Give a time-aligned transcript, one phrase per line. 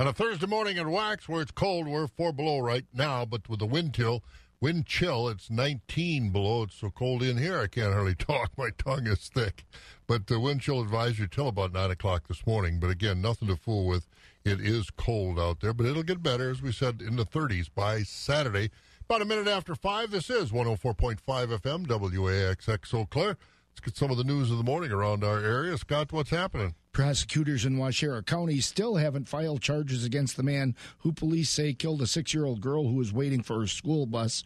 [0.00, 3.50] On a Thursday morning in Wax, where it's cold, we're four below right now, but
[3.50, 4.24] with the wind chill,
[4.58, 6.62] wind chill, it's 19 below.
[6.62, 8.50] It's so cold in here, I can't hardly talk.
[8.56, 9.66] My tongue is thick.
[10.06, 12.80] But the wind chill advisory till about 9 o'clock this morning.
[12.80, 14.08] But again, nothing to fool with.
[14.42, 17.68] It is cold out there, but it'll get better, as we said, in the 30s
[17.74, 18.70] by Saturday.
[19.04, 23.36] About a minute after 5, this is 104.5 FM, WAXX Eau Claire.
[23.68, 25.76] Let's get some of the news of the morning around our area.
[25.76, 26.74] Scott, what's happening?
[26.92, 32.02] Prosecutors in Waushara County still haven't filed charges against the man who police say killed
[32.02, 34.42] a six year old girl who was waiting for her school bus.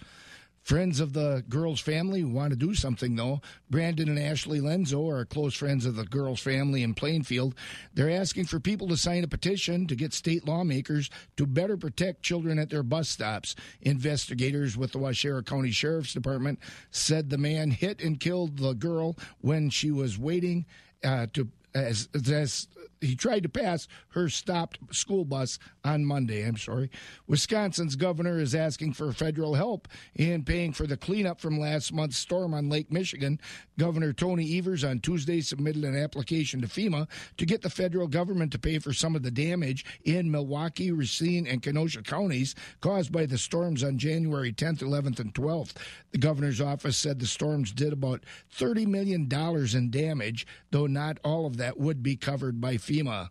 [0.64, 3.42] Friends of the girl's family want to do something, though.
[3.68, 7.54] Brandon and Ashley Lenzo are close friends of the girl's family in Plainfield.
[7.92, 12.22] They're asking for people to sign a petition to get state lawmakers to better protect
[12.22, 13.54] children at their bus stops.
[13.82, 16.58] Investigators with the Waushara County Sheriff's Department
[16.90, 20.64] said the man hit and killed the girl when she was waiting
[21.04, 22.68] uh, to as, as
[23.04, 26.46] he tried to pass her stopped school bus on Monday.
[26.46, 26.90] I'm sorry.
[27.26, 32.16] Wisconsin's governor is asking for federal help in paying for the cleanup from last month's
[32.16, 33.40] storm on Lake Michigan.
[33.78, 38.52] Governor Tony Evers on Tuesday submitted an application to FEMA to get the federal government
[38.52, 43.26] to pay for some of the damage in Milwaukee, Racine, and Kenosha counties caused by
[43.26, 45.72] the storms on January 10th, 11th, and 12th.
[46.12, 48.24] The governor's office said the storms did about
[48.56, 52.93] $30 million in damage, though not all of that would be covered by FEMA.
[52.94, 53.30] 一嘛。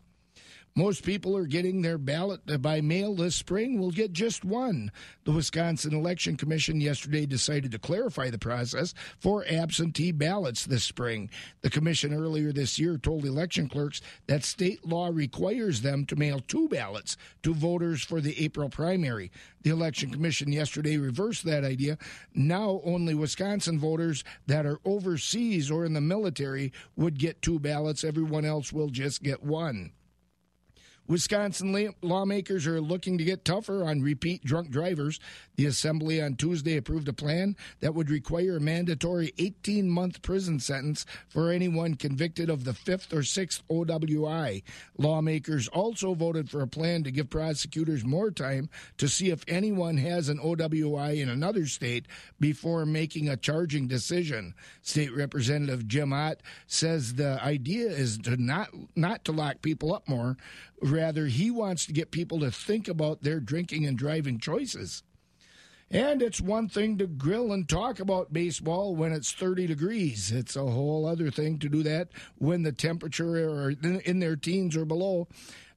[0.76, 4.92] Most people are getting their ballot by mail this spring will get just one.
[5.24, 11.30] The Wisconsin Election Commission yesterday decided to clarify the process for absentee ballots this spring.
[11.62, 16.40] The commission earlier this year told election clerks that state law requires them to mail
[16.40, 19.32] two ballots to voters for the April primary.
[19.62, 22.00] The Election Commission yesterday reversed that idea.
[22.34, 28.04] Now only Wisconsin voters that are overseas or in the military would get two ballots.
[28.04, 29.92] Everyone else will just get one.
[31.08, 35.20] Wisconsin lawmakers are looking to get tougher on repeat drunk drivers.
[35.58, 40.60] The Assembly on Tuesday approved a plan that would require a mandatory 18 month prison
[40.60, 44.64] sentence for anyone convicted of the fifth or sixth OWI.
[44.98, 49.98] Lawmakers also voted for a plan to give prosecutors more time to see if anyone
[49.98, 52.08] has an OWI in another state
[52.40, 54.56] before making a charging decision.
[54.82, 60.08] State Representative Jim Ott says the idea is to not not to lock people up
[60.08, 60.38] more
[60.84, 65.02] Rather, he wants to get people to think about their drinking and driving choices.
[65.90, 70.32] And it's one thing to grill and talk about baseball when it's 30 degrees.
[70.32, 74.86] It's a whole other thing to do that when the temperature in their teens or
[74.86, 75.28] below.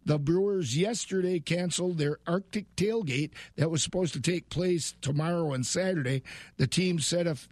[0.05, 5.67] The Brewers yesterday canceled their Arctic tailgate that was supposed to take place tomorrow and
[5.67, 6.23] Saturday.
[6.57, 7.49] The team said if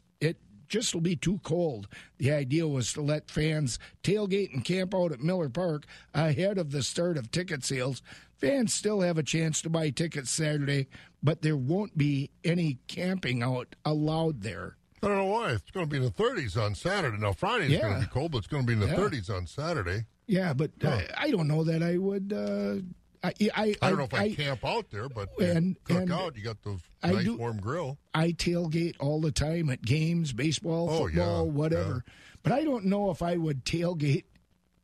[0.75, 1.87] just will be too cold.
[2.19, 6.73] The idea was to let fans tailgate and camp out at Miller Park ahead of
[6.73, 8.03] the start of ticket sales.
[8.39, 10.89] Fans still have a chance to buy tickets Saturday,
[11.23, 14.77] but there won't be any camping out allowed there.
[15.01, 15.53] I don't know why.
[15.53, 17.19] It's going to be in the 30s on Saturday.
[17.19, 17.83] Now, Friday's yeah.
[17.83, 18.97] going to be cold, but it's going to be in the yeah.
[18.97, 20.07] 30s on Saturday.
[20.27, 20.89] Yeah, but huh.
[20.89, 22.33] uh, I don't know that I would.
[22.33, 22.83] Uh,
[23.25, 25.97] I, I, I, don't know if I, I camp out there, but oh, and, cook
[25.97, 26.37] and out.
[26.37, 27.97] You got those nice do, warm grill.
[28.13, 32.05] I tailgate all the time at games, baseball, oh, football, yeah, whatever.
[32.07, 32.13] Yeah.
[32.43, 34.25] But I don't know if I would tailgate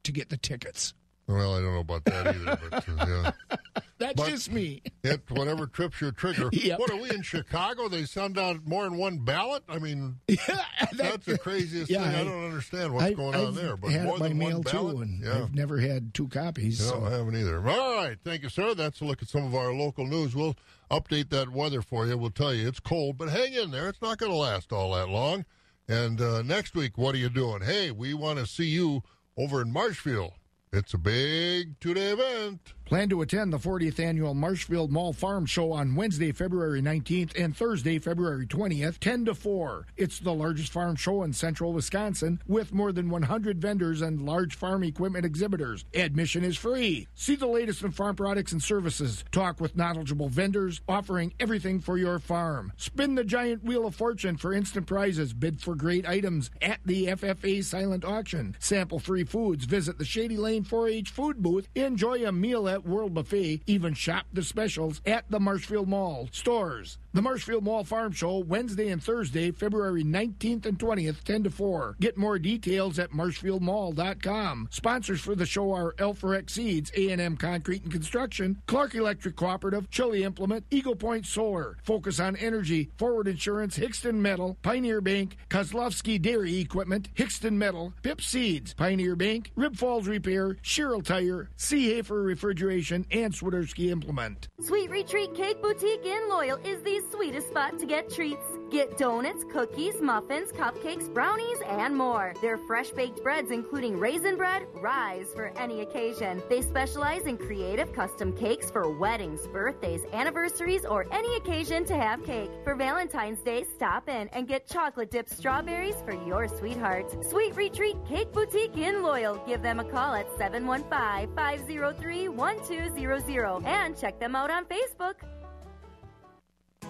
[0.05, 0.95] to get the tickets.
[1.31, 3.59] Well, I don't know about that either, but uh, yeah.
[3.99, 4.83] That's but just me.
[5.05, 6.49] it whatever trips your trigger.
[6.61, 6.79] Yep.
[6.79, 7.89] What are we in Chicago?
[7.89, 9.63] They send out more than one ballot.
[9.69, 12.15] I mean, yeah, that, that's the craziest yeah, thing.
[12.15, 13.77] I, I, don't understand what's I, going I've on there.
[13.77, 15.43] But had more it by than mail one ballot, too, and yeah.
[15.43, 16.81] I've never had two copies.
[16.81, 17.05] No, so.
[17.05, 17.67] I haven't either.
[17.67, 18.75] All right, thank you, sir.
[18.75, 20.35] That's a look at some of our local news.
[20.35, 20.57] We'll
[20.91, 22.19] update that weather for you.
[22.19, 23.89] We'll tell you it's cold, but hang in there.
[23.89, 25.45] It's not going to last all that long.
[25.89, 27.63] And uh, next week, what are you doing?
[27.63, 29.03] Hey, we want to see you
[29.37, 30.33] over in Marshfield.
[30.73, 32.75] It's a big two day event.
[32.91, 37.57] Plan to attend the 40th annual Marshfield Mall Farm Show on Wednesday, February 19th and
[37.57, 39.87] Thursday, February 20th, 10 to 4.
[39.97, 44.57] It's the largest farm show in central Wisconsin with more than 100 vendors and large
[44.57, 45.85] farm equipment exhibitors.
[45.95, 47.07] Admission is free.
[47.15, 49.23] See the latest in farm products and services.
[49.31, 52.73] Talk with knowledgeable vendors offering everything for your farm.
[52.77, 55.33] Spin the giant wheel of fortune for instant prizes.
[55.33, 58.57] Bid for great items at the FFA silent auction.
[58.59, 59.65] Sample free foods.
[59.65, 61.69] Visit the Shady Lane 4 H food booth.
[61.77, 63.63] Enjoy a meal at World Buffet.
[63.67, 66.99] Even shop the specials at the Marshfield Mall stores.
[67.13, 71.97] The Marshfield Mall Farm Show, Wednesday and Thursday, February 19th and 20th, 10 to 4.
[71.99, 74.69] Get more details at marshfieldmall.com.
[74.71, 80.23] Sponsors for the show are Alforex Seeds, A&M Concrete and Construction, Clark Electric Cooperative, Chili
[80.23, 86.61] Implement, Eagle Point Solar, Focus on Energy, Forward Insurance, Hixton Metal, Pioneer Bank, Kozlowski Dairy
[86.61, 92.70] Equipment, Hixton Metal, Pip Seeds, Pioneer Bank, Rib Falls Repair, Sherrill Tire, Seahafer Refrigerator, refrigeration,
[92.71, 94.49] and Swiderski implement.
[94.61, 98.45] Sweet Retreat Cake Boutique in Loyal is the sweetest spot to get treats.
[98.71, 102.33] Get donuts, cookies, muffins, cupcakes, brownies, and more.
[102.41, 106.41] Their fresh baked breads, including raisin bread, rise for any occasion.
[106.49, 112.25] They specialize in creative custom cakes for weddings, birthdays, anniversaries, or any occasion to have
[112.25, 112.51] cake.
[112.63, 117.25] For Valentine's Day, stop in and get chocolate dipped strawberries for your sweetheart.
[117.25, 119.43] Sweet Retreat Cake Boutique in Loyal.
[119.47, 122.29] Give them a call at 715 503
[122.59, 125.15] 1200 and check them out on Facebook.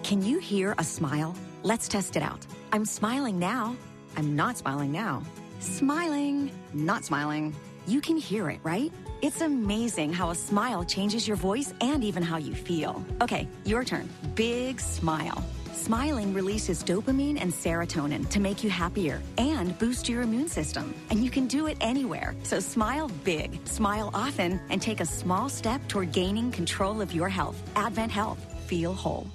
[0.03, 1.35] Can you hear a smile?
[1.63, 2.45] Let's test it out.
[2.73, 3.75] I'm smiling now.
[4.17, 5.23] I'm not smiling now.
[5.59, 7.55] Smiling, not smiling.
[7.87, 8.91] You can hear it, right?
[9.21, 13.03] It's amazing how a smile changes your voice and even how you feel.
[13.21, 14.09] Okay, your turn.
[14.35, 15.43] Big smile.
[15.81, 20.93] Smiling releases dopamine and serotonin to make you happier and boost your immune system.
[21.09, 22.35] And you can do it anywhere.
[22.43, 27.29] So smile big, smile often, and take a small step toward gaining control of your
[27.29, 27.57] health.
[27.75, 28.37] Advent Health.
[28.67, 29.25] Feel whole.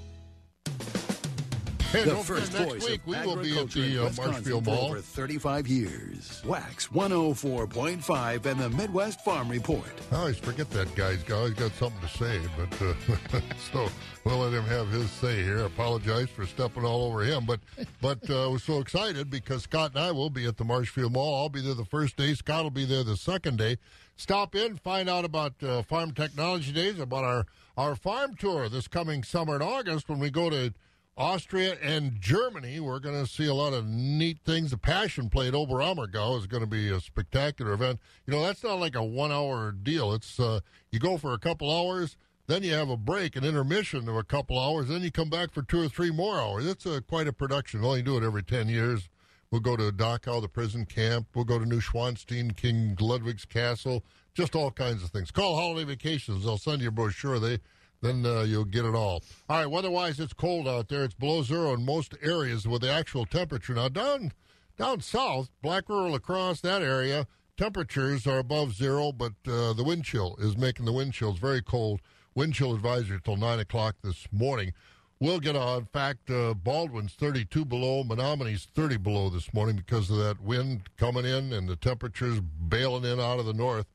[1.92, 4.64] Hey, The don't first next voice week of we will be at the uh, Marshfield
[4.64, 4.86] for Mall.
[4.86, 6.42] over 35 years.
[6.44, 9.84] Wax 104.5 and the Midwest Farm Report.
[10.10, 13.40] I always forget that guy's got, always got something to say, but uh,
[13.72, 13.88] so
[14.24, 15.58] we'll let him have his say here.
[15.64, 17.60] Apologize for stepping all over him, but
[18.02, 21.42] but uh, we're so excited because Scott and I will be at the Marshfield Mall.
[21.42, 22.34] I'll be there the first day.
[22.34, 23.78] Scott will be there the second day.
[24.16, 27.46] Stop in, find out about uh, Farm Technology Days, about our
[27.76, 30.72] our farm tour this coming summer in August when we go to
[31.16, 32.78] Austria and Germany.
[32.78, 34.70] We're going to see a lot of neat things.
[34.70, 38.00] The Passion Play at Oberammergau is going to be a spectacular event.
[38.26, 40.12] You know, that's not like a one hour deal.
[40.12, 40.60] It's uh,
[40.90, 42.18] you go for a couple hours,
[42.48, 45.52] then you have a break, an intermission of a couple hours, then you come back
[45.52, 46.66] for two or three more hours.
[46.66, 47.82] It's a, quite a production.
[47.82, 49.08] Only do it every 10 years.
[49.50, 51.28] We'll go to Dachau, the prison camp.
[51.34, 54.04] We'll go to Neuschwanstein, King Ludwig's Castle,
[54.34, 55.30] just all kinds of things.
[55.30, 56.44] Call Holiday Vacations.
[56.44, 57.38] They'll send you a brochure.
[57.38, 57.60] They
[58.02, 59.22] then uh, you'll get it all.
[59.48, 59.70] All right.
[59.70, 61.04] Weather-wise, it's cold out there.
[61.04, 63.74] It's below zero in most areas with the actual temperature.
[63.74, 64.32] Now down
[64.78, 67.26] down south, Black Rural across that area,
[67.56, 71.62] temperatures are above zero, but uh, the wind chill is making the wind chills very
[71.62, 72.00] cold.
[72.34, 74.74] Wind chill advisory till nine o'clock this morning.
[75.18, 75.78] We'll get on.
[75.78, 80.90] In fact, uh, Baldwin's 32 below, Menomonie's 30 below this morning because of that wind
[80.98, 83.86] coming in and the temperatures bailing in out of the north.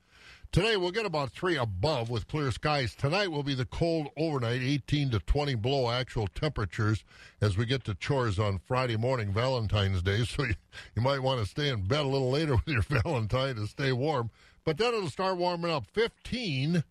[0.52, 2.94] Today we'll get about three above with clear skies.
[2.94, 7.04] Tonight will be the cold overnight, 18 to 20 below actual temperatures
[7.40, 10.26] as we get to chores on Friday morning, Valentine's Day.
[10.26, 10.54] So you,
[10.94, 13.92] you might want to stay in bed a little later with your Valentine to stay
[13.92, 14.28] warm.
[14.62, 15.86] But then it'll start warming up.
[15.86, 16.84] 15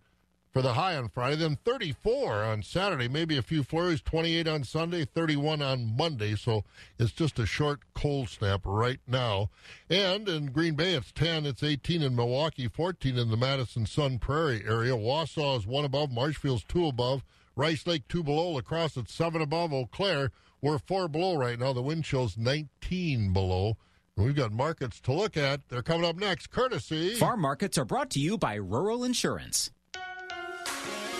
[0.52, 4.64] for the high on Friday, then 34 on Saturday, maybe a few flurries, 28 on
[4.64, 6.36] Sunday, 31 on Monday.
[6.36, 6.66] So
[7.00, 9.50] it's just a short cold snap right now.
[9.90, 14.20] And in Green Bay, it's 10, it's 18 in Milwaukee, 14 in the Madison Sun
[14.20, 14.94] Prairie area.
[14.94, 17.24] Wausau is one above, Marshfield's two above,
[17.56, 20.32] Rice Lake two below, La Crosse at seven above, Eau Claire,
[20.62, 21.74] we're four below right now.
[21.74, 23.78] The wind chill's 19 below.
[24.16, 25.68] We've got markets to look at.
[25.70, 27.16] They're coming up next, courtesy.
[27.16, 29.72] Farm markets are brought to you by Rural Insurance.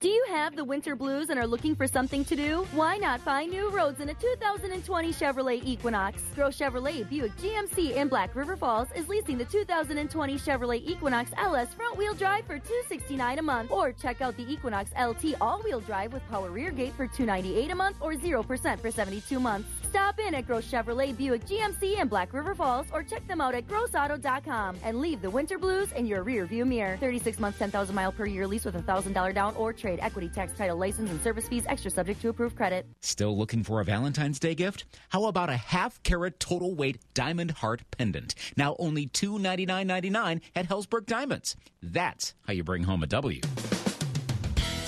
[0.00, 2.66] Do you have the winter blues and are looking for something to do?
[2.72, 6.22] Why not find new roads in a 2020 Chevrolet Equinox?
[6.34, 11.74] Gross Chevrolet Buick GMC in Black River Falls is leasing the 2020 Chevrolet Equinox LS
[11.74, 13.70] front wheel drive for 269 a month.
[13.70, 17.70] Or check out the Equinox LT all wheel drive with power rear gate for 298
[17.70, 19.68] a month or 0% for 72 months.
[19.90, 23.54] Stop in at Gross Chevrolet Buick GMC in Black River Falls or check them out
[23.54, 26.96] at grossauto.com and leave the winter blues in your rear view mirror.
[26.98, 30.52] 36 months, 10,000 mile per year lease with a $1,000 down or trade equity tax
[30.56, 32.86] title license and service fees extra subject to approved credit.
[33.00, 34.84] Still looking for a Valentine's Day gift?
[35.08, 38.34] How about a half carat total weight diamond heart pendant?
[38.56, 41.56] Now only $299.99 at Hellsberg Diamonds.
[41.82, 43.40] That's how you bring home a W.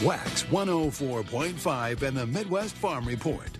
[0.02, 3.58] Wax 104.5 and the Midwest Farm Report.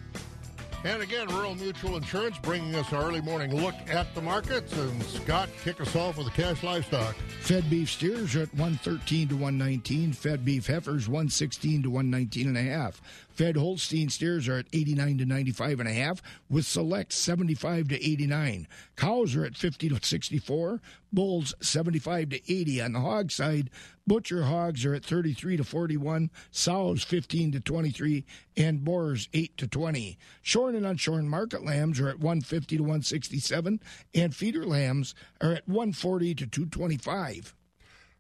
[0.85, 4.73] And again, Rural Mutual Insurance bringing us our early morning look at the markets.
[4.73, 7.15] And Scott, kick us off with the cash livestock.
[7.41, 10.13] Fed beef steers are at 113 to 119.
[10.13, 13.01] Fed beef heifers 116 to 119 and a half.
[13.35, 17.95] Fed Holstein steers are at 89 to 95 and a half, with select 75 to
[17.95, 18.69] 89.
[18.97, 20.81] Cows are at 50 to 64.
[21.13, 23.71] Bulls 75 to 80 on the hog side.
[24.07, 28.25] Butcher hogs are at 33 to 41, sows 15 to 23,
[28.57, 30.19] and boars 8 to 20.
[30.43, 33.81] Shorn and unshorn market lambs are at 150 to 167,
[34.15, 37.55] and feeder lambs are at 140 to 225.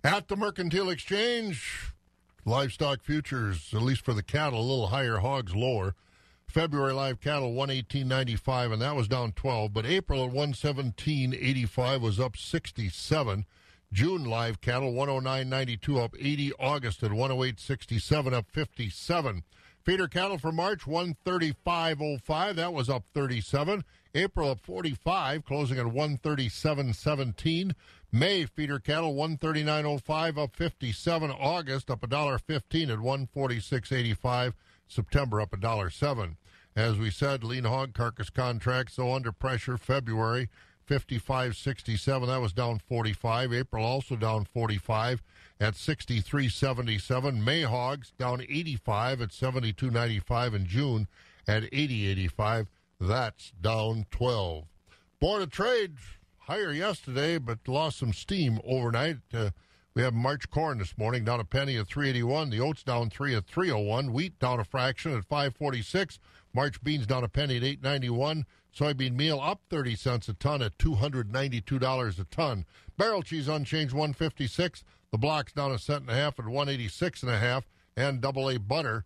[0.05, 1.92] At the Mercantile Exchange,
[2.45, 5.95] livestock futures, at least for the cattle, a little higher, hogs lower.
[6.47, 12.37] February live cattle 118.95 and that was down 12, but April at 117.85 was up
[12.37, 13.47] 67.
[13.91, 19.45] June live cattle 109.92 up 80, August at 108.67 up 57.
[19.83, 23.83] Feeder cattle for March 135.05 that was up 37.
[24.15, 27.73] April at 45 closing at 137.17.
[28.15, 31.31] May feeder cattle 139.05 up 57.
[31.31, 34.53] August up $1.15 at 146.85.
[34.87, 36.37] September up $1.07.
[36.77, 40.51] As we said, lean hog carcass contracts, though under pressure, February
[40.87, 42.27] 55.67.
[42.27, 43.53] That was down 45.
[43.53, 45.23] April also down 45
[45.59, 47.43] at 63.77.
[47.43, 50.55] May hogs down 85 at 72.95.
[50.55, 51.09] In June
[51.49, 52.67] at 80.85.
[53.01, 54.65] That's down 12.
[55.19, 55.97] Board of Trade
[56.47, 59.19] higher yesterday, but lost some steam overnight.
[59.33, 59.51] Uh,
[59.95, 62.51] we have March corn this morning down a penny at 381.
[62.51, 64.13] The oats down three at 301.
[64.13, 66.19] Wheat down a fraction at 546.
[66.55, 68.47] March beans down a penny at 891.
[68.75, 72.65] Soybean meal up 30 cents a ton at $292 a ton.
[72.97, 74.83] Barrel cheese unchanged 156.
[75.11, 77.69] The blocks down a cent and a half at 186 and a half.
[77.95, 79.05] And double A butter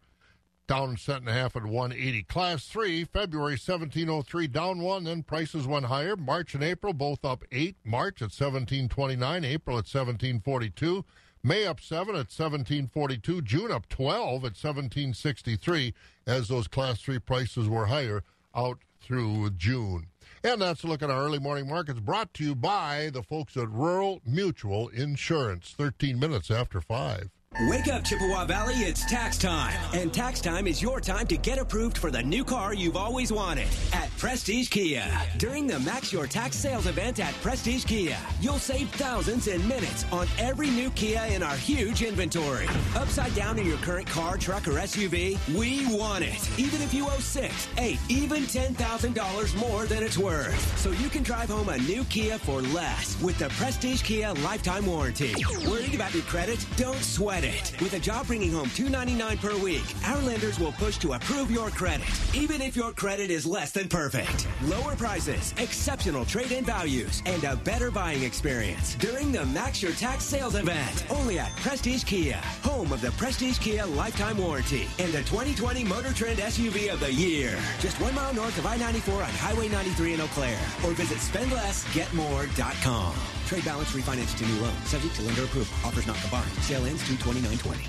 [0.66, 2.23] down a cent and a half at 180.
[2.25, 6.16] Class 3, February 1703, down one, then prices went higher.
[6.16, 7.76] March and April both up 8.
[7.85, 11.04] March at 1729, April at 1742.
[11.42, 15.94] May up 7 at 1742, June up 12 at 1763
[16.26, 20.08] as those class 3 prices were higher out through June.
[20.42, 23.56] And that's a look at our early morning markets brought to you by the folks
[23.56, 25.75] at Rural Mutual Insurance.
[25.76, 27.30] 13 minutes after 5.
[27.62, 29.72] Wake up, Chippewa Valley, it's tax time.
[29.94, 33.32] And tax time is your time to get approved for the new car you've always
[33.32, 35.06] wanted at Prestige Kia.
[35.38, 40.04] During the Max Your Tax Sales event at Prestige Kia, you'll save thousands in minutes
[40.12, 42.66] on every new Kia in our huge inventory.
[42.94, 46.58] Upside down in your current car, truck, or SUV, we want it.
[46.58, 50.78] Even if you owe six, eight, even $10,000 more than it's worth.
[50.78, 54.84] So you can drive home a new Kia for less with the Prestige Kia lifetime
[54.84, 55.34] warranty.
[55.66, 56.64] Worried about your credit?
[56.76, 57.45] Don't sweat it.
[57.80, 61.70] With a job bringing home 299 per week, our lenders will push to approve your
[61.70, 64.48] credit, even if your credit is less than perfect.
[64.64, 70.24] Lower prices, exceptional trade-in values, and a better buying experience during the Max Your Tax
[70.24, 71.06] sales event.
[71.08, 76.12] Only at Prestige Kia, home of the Prestige Kia lifetime warranty and the 2020 Motor
[76.12, 77.56] Trend SUV of the year.
[77.80, 83.14] Just one mile north of I-94 on Highway 93 in Eau Claire, or visit spendlessgetmore.com.
[83.46, 85.72] Trade balance refinance to new loan, subject to lender approval.
[85.84, 86.50] Offers not combined.
[86.62, 87.84] Sale ends 22920.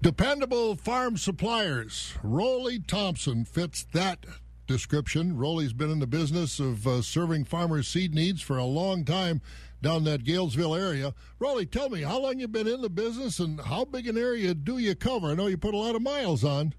[0.00, 2.14] Dependable farm suppliers.
[2.22, 4.24] Rolly Thompson fits that
[4.66, 5.36] description.
[5.36, 9.42] Rolly's been in the business of uh, serving farmers' seed needs for a long time
[9.82, 11.12] down that Galesville area.
[11.38, 14.54] Rolly, tell me, how long you been in the business and how big an area
[14.54, 15.26] do you cover?
[15.26, 16.72] I know you put a lot of miles on.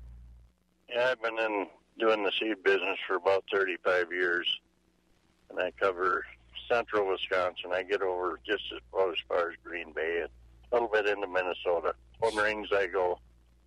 [0.89, 1.68] Yeah, I've been in
[2.00, 4.48] doing the seed business for about 35 years,
[5.51, 6.25] and I cover
[6.72, 7.72] central Wisconsin.
[7.74, 10.30] I get over just as, well, as far as Green Bay and
[10.72, 11.94] a little bit into Minnesota.
[12.22, 13.20] Home rings I go.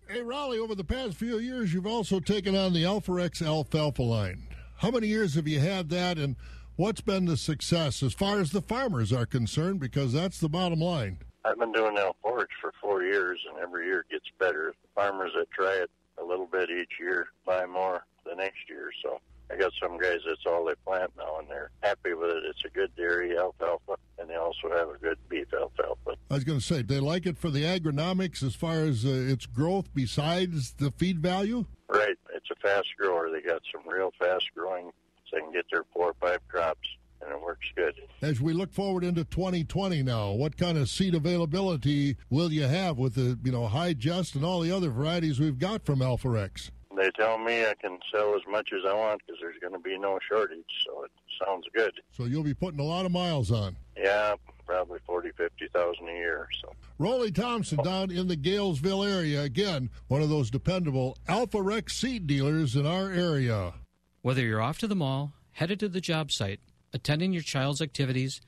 [0.07, 4.47] Hey, Rolly, over the past few years, you've also taken on the Alforex alfalfa line.
[4.77, 6.35] How many years have you had that, and
[6.75, 9.79] what's been the success as far as the farmers are concerned?
[9.79, 11.19] Because that's the bottom line.
[11.43, 14.73] I've been doing Alforex for four years, and every year it gets better.
[14.81, 15.89] The farmers that try it
[16.21, 18.89] a little bit each year buy more the next year.
[19.03, 19.19] So
[19.51, 22.43] I got some guys that's all they plant now, and they're happy with it.
[22.45, 26.15] It's a good dairy alfalfa, and they also have a good beef alfalfa.
[26.29, 29.09] I was going to say, they like it for the agronomics as far as uh,
[29.09, 31.65] its growth besides the feed value?
[31.87, 32.17] Right.
[32.33, 33.29] It's a fast grower.
[33.31, 34.91] They got some real fast growing,
[35.29, 36.87] so they can get their four or five crops,
[37.21, 37.93] and it works good.
[38.21, 42.97] As we look forward into 2020 now, what kind of seed availability will you have
[42.97, 46.71] with the, you know, Hi-Gest and all the other varieties we've got from Alforex?
[46.95, 49.79] They tell me I can sell as much as I want because there's going to
[49.79, 51.11] be no shortage, so it
[51.43, 51.93] sounds good.
[52.11, 53.75] So you'll be putting a lot of miles on.
[53.97, 54.35] Yeah,
[54.65, 56.47] probably forty, fifty thousand a year.
[56.61, 59.43] So Rolly Thompson down in the Galesville area.
[59.43, 63.73] Again, one of those dependable Alpha Rex seed dealers in our area.
[64.21, 66.59] Whether you're off to the mall, headed to the job site,
[66.93, 68.41] attending your child's activities,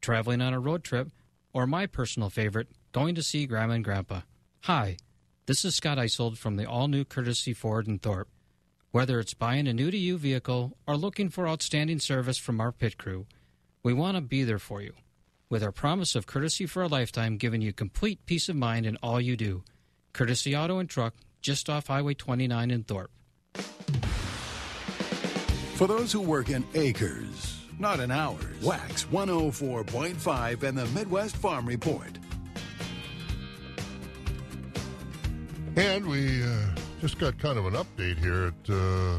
[0.00, 1.08] traveling on a road trip,
[1.52, 4.20] or my personal favorite, going to see Grandma and Grandpa.
[4.62, 4.96] Hi,
[5.46, 8.28] this is Scott Isold from the all new Courtesy Ford in Thorpe.
[8.92, 12.72] Whether it's buying a new to you vehicle or looking for outstanding service from our
[12.72, 13.26] pit crew,
[13.82, 14.94] we want to be there for you.
[15.50, 18.96] with our promise of courtesy for a lifetime, giving you complete peace of mind in
[19.02, 19.62] all you do.
[20.12, 23.12] Courtesy Auto and Truck, just off Highway 29 in Thorpe.
[25.74, 31.66] For those who work in acres, not in hours, Wax 104.5 and the Midwest Farm
[31.66, 32.18] Report.
[35.76, 36.66] And we uh,
[37.00, 38.46] just got kind of an update here.
[38.46, 39.18] It uh,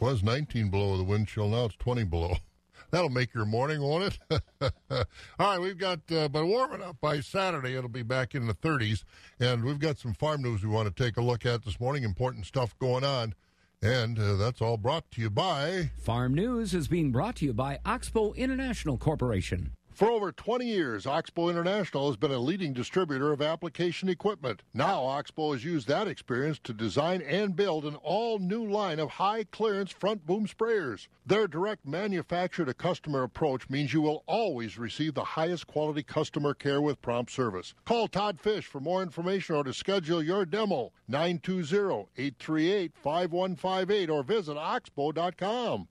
[0.00, 1.48] was 19 below the wind chill.
[1.48, 2.34] Now it's 20 below.
[2.90, 4.42] That'll make your morning, won't it?
[4.90, 5.04] All
[5.38, 9.04] right, we've got, uh, but warming up by Saturday, it'll be back in the 30s.
[9.38, 12.02] And we've got some farm news we want to take a look at this morning.
[12.02, 13.34] Important stuff going on.
[13.80, 17.52] And uh, that's all brought to you by Farm News is being brought to you
[17.52, 19.72] by Oxbow International Corporation.
[20.02, 24.64] For over 20 years, Oxbow International has been a leading distributor of application equipment.
[24.74, 29.10] Now, Oxbow has used that experience to design and build an all new line of
[29.10, 31.06] high clearance front boom sprayers.
[31.24, 36.52] Their direct manufacturer to customer approach means you will always receive the highest quality customer
[36.52, 37.72] care with prompt service.
[37.84, 44.24] Call Todd Fish for more information or to schedule your demo 920 838 5158 or
[44.24, 45.86] visit oxbow.com.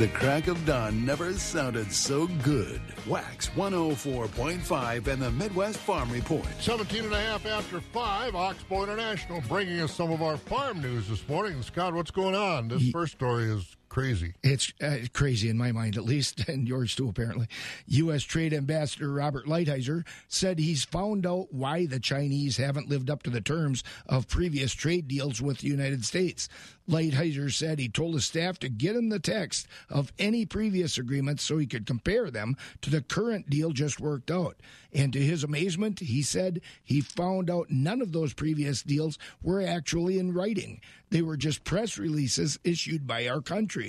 [0.00, 2.80] The crack of dawn never sounded so good.
[3.06, 6.46] Wax 104.5 and the Midwest Farm Report.
[6.58, 11.06] 17 and a half after 5, Oxbow International bringing us some of our farm news
[11.06, 11.60] this morning.
[11.60, 12.68] Scott, what's going on?
[12.68, 14.32] This first story is crazy.
[14.42, 17.48] It's uh, crazy in my mind, at least, and yours too, apparently.
[17.86, 18.22] U.S.
[18.22, 23.30] Trade Ambassador Robert Lighthizer said he's found out why the Chinese haven't lived up to
[23.30, 26.48] the terms of previous trade deals with the United States.
[26.88, 31.44] Lighthizer said he told his staff to get him the text of any previous agreements
[31.44, 34.56] so he could compare them to the current deal just worked out.
[34.92, 39.62] And to his amazement, he said he found out none of those previous deals were
[39.62, 40.80] actually in writing.
[41.10, 43.79] They were just press releases issued by our country.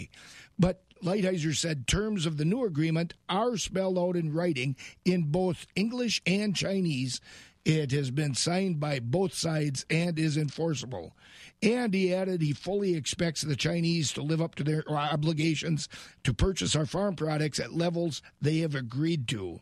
[0.57, 5.65] But Lighthizer said terms of the new agreement are spelled out in writing in both
[5.75, 7.19] English and Chinese.
[7.65, 11.15] It has been signed by both sides and is enforceable.
[11.61, 15.87] And he added he fully expects the Chinese to live up to their obligations
[16.23, 19.59] to purchase our farm products at levels they have agreed to.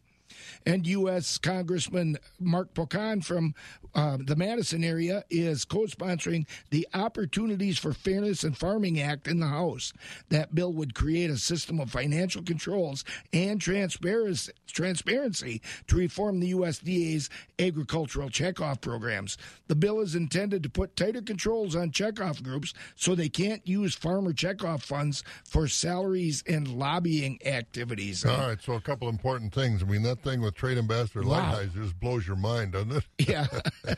[0.65, 1.37] And U.S.
[1.37, 3.55] Congressman Mark Pocan from
[3.95, 9.39] uh, the Madison area is co sponsoring the Opportunities for Fairness in Farming Act in
[9.39, 9.93] the House.
[10.29, 16.53] That bill would create a system of financial controls and transparency, transparency to reform the
[16.53, 19.37] USDA's agricultural checkoff programs.
[19.67, 23.95] The bill is intended to put tighter controls on checkoff groups so they can't use
[23.95, 28.25] farmer checkoff funds for salaries and lobbying activities.
[28.25, 29.81] All right, so a couple important things.
[29.81, 31.53] I mean, that thing with Trade Ambassador Wow.
[31.53, 33.05] Lighthizer just blows your mind, doesn't it?
[33.29, 33.45] Yeah.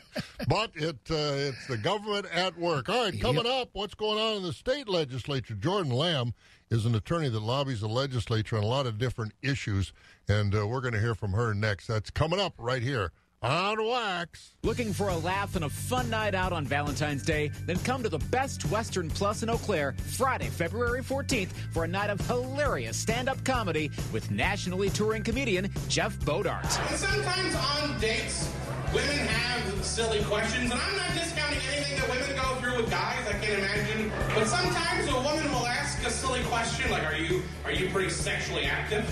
[0.48, 2.88] but it uh, it's the government at work.
[2.90, 5.54] All right, coming up, what's going on in the state legislature?
[5.54, 6.34] Jordan Lamb
[6.70, 9.92] is an attorney that lobbies the legislature on a lot of different issues,
[10.28, 11.86] and uh, we're going to hear from her next.
[11.86, 14.52] That's coming up right here on Wax.
[14.62, 17.50] Looking for a laugh and a fun night out on Valentine's Day?
[17.66, 21.88] Then come to the Best Western Plus in Eau Claire Friday, February 14th for a
[21.88, 26.62] night of hilarious stand up comedy with nationally touring comedian Jeff Bodart.
[26.90, 28.48] And sometimes on dates,
[28.94, 33.26] women have silly questions, and I'm not discounting anything that women go through with guys.
[33.26, 37.42] I can't imagine, but sometimes a woman will ask a silly question like, "Are you
[37.64, 39.04] are you pretty sexually active?"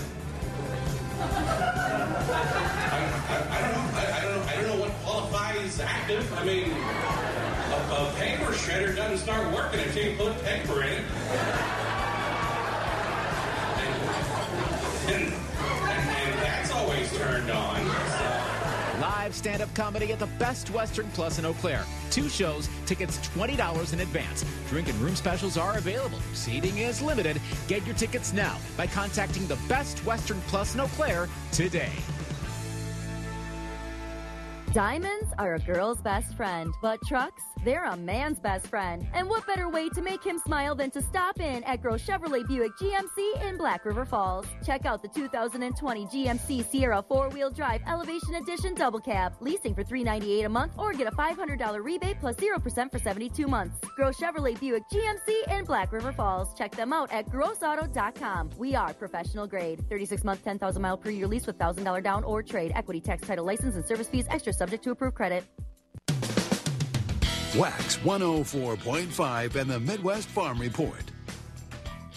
[1.21, 1.25] I,
[3.29, 3.80] I, I don't know.
[5.79, 6.31] Active.
[6.37, 11.03] I mean, a, a paper shredder doesn't start working until you put paper in it.
[15.07, 17.87] And, and, and that's always turned on.
[19.01, 21.85] Live stand up comedy at the Best Western Plus in Eau Claire.
[22.11, 24.45] Two shows, tickets $20 in advance.
[24.69, 26.19] Drink and room specials are available.
[26.33, 27.41] Seating is limited.
[27.67, 31.91] Get your tickets now by contacting the Best Western Plus in Eau Claire today.
[34.73, 39.05] Diamonds are a girl's best friend, but trucks, they're a man's best friend.
[39.13, 42.47] And what better way to make him smile than to stop in at Gross Chevrolet
[42.47, 44.45] Buick GMC in Black River Falls?
[44.65, 50.43] Check out the 2020 GMC Sierra four-wheel drive Elevation Edition Double Cab, leasing for 398
[50.43, 53.77] a month, or get a $500 rebate plus 0% for 72 months.
[53.95, 56.53] Gross Chevrolet Buick GMC in Black River Falls.
[56.53, 58.49] Check them out at grossauto.com.
[58.57, 59.83] We are professional grade.
[59.89, 62.71] 36 month, 10,000 mile per year lease with $1,000 down or trade.
[62.75, 65.43] Equity tax title license and service fees extra subject to approved credit.
[67.57, 71.03] Wax 104.5 and the Midwest Farm Report.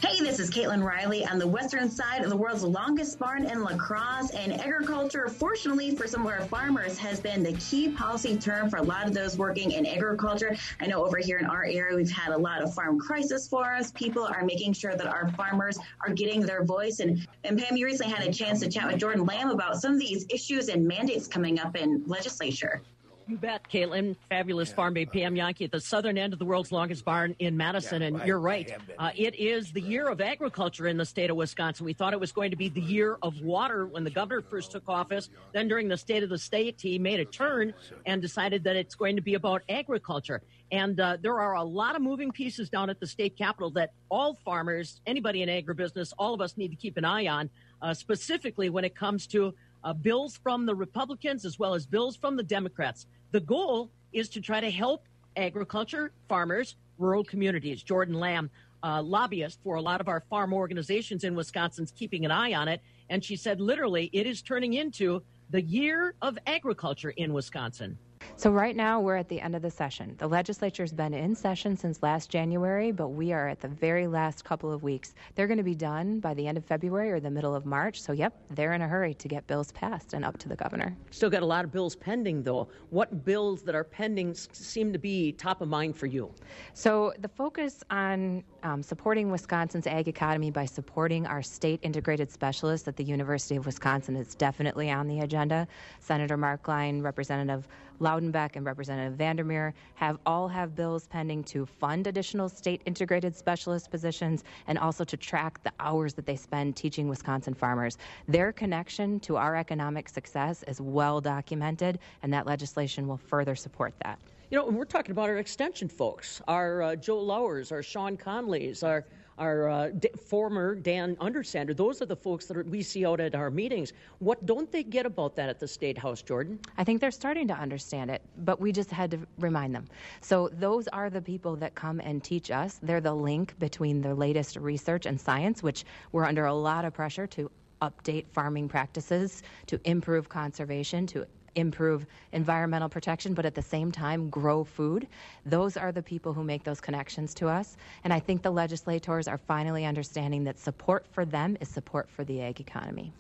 [0.01, 3.65] Hey, this is Caitlin Riley on the western side of the world's longest barn in
[3.65, 4.31] La Crosse.
[4.31, 8.77] And agriculture, fortunately for some of our farmers, has been the key policy term for
[8.77, 10.55] a lot of those working in agriculture.
[10.79, 13.75] I know over here in our area, we've had a lot of farm crisis for
[13.75, 13.91] us.
[13.91, 17.01] People are making sure that our farmers are getting their voice.
[17.01, 19.95] And, and Pam, you recently had a chance to chat with Jordan Lamb about some
[19.95, 22.83] of these issues and mandates coming up in legislature.
[23.27, 24.17] You bet, Caitlin.
[24.29, 27.57] Fabulous farm babe Pam Jahnke at the southern end of the world's longest barn in
[27.57, 28.03] Madison.
[28.03, 28.71] and you're right.
[28.99, 31.87] Uh, it is the year of agriculture in the state of Wisconsin.
[31.87, 34.73] We thought it was going to be the year of water when the governor first
[34.73, 35.31] took office.
[35.53, 37.73] Then during the state of the state, he made a turn
[38.05, 40.43] and decided that it's going to be about agriculture.
[40.71, 43.93] And uh, there are a lot of moving pieces down at the state capitol that
[44.11, 47.49] all farmers, anybody in agribusiness, all of us need to keep an eye on,
[47.81, 52.17] uh, specifically when it comes to uh, bills from the Republicans as well as bills
[52.17, 53.07] from the Democrats.
[53.31, 55.05] The goal is to try to help
[55.37, 57.83] agriculture, farmers, rural communities.
[57.83, 58.51] Jordan Lamb,
[58.83, 62.69] uh, lobbyist for a lot of our farm organizations in Wisconsin's keeping an eye on
[62.69, 62.81] it.
[63.11, 67.99] And she said literally it is turning into the year of agriculture in Wisconsin.
[68.37, 70.15] So, right now, we're at the end of the session.
[70.19, 74.45] The legislature's been in session since last January, but we are at the very last
[74.45, 75.15] couple of weeks.
[75.35, 78.01] They're going to be done by the end of February or the middle of March.
[78.01, 80.97] So, yep, they're in a hurry to get bills passed and up to the governor.
[81.11, 82.69] Still got a lot of bills pending, though.
[82.91, 86.33] What bills that are pending seem to be top of mind for you?
[86.73, 92.89] So, the focus on um, supporting Wisconsin's ag economy by supporting our state integrated specialists
[92.89, 95.69] at the University of Wisconsin is definitely on the agenda.
[96.01, 97.69] Senator Marklein, Representative
[98.01, 103.91] Loudenbeck, and Representative Vandermeer have all have bills pending to fund additional state integrated specialist
[103.91, 107.99] positions and also to track the hours that they spend teaching Wisconsin farmers.
[108.29, 113.95] Their connection to our economic success is well documented, and that legislation will further support
[114.03, 114.19] that.
[114.51, 118.83] You know, we're talking about our extension folks, our uh, Joe Lauers, our Shawn Conleys,
[118.83, 119.05] our
[119.39, 121.77] our uh, D- former Dan Undersander.
[121.77, 123.93] Those are the folks that are, we see out at our meetings.
[124.19, 126.59] What don't they get about that at the State House, Jordan?
[126.79, 129.87] I think they're starting to understand it, but we just had to remind them.
[130.21, 132.79] So, those are the people that come and teach us.
[132.83, 136.95] They're the link between the latest research and science, which we're under a lot of
[136.95, 137.51] pressure to
[137.83, 144.29] update farming practices, to improve conservation, to improve environmental protection, but at the same time
[144.31, 145.07] grow food.
[145.47, 147.77] Those are the people who make those connections to us.
[148.05, 152.25] And I think the legislators are finally understanding that support for them is support for
[152.25, 153.13] the ag economy.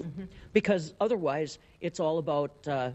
[0.53, 2.90] Because otherwise, it's all about uh,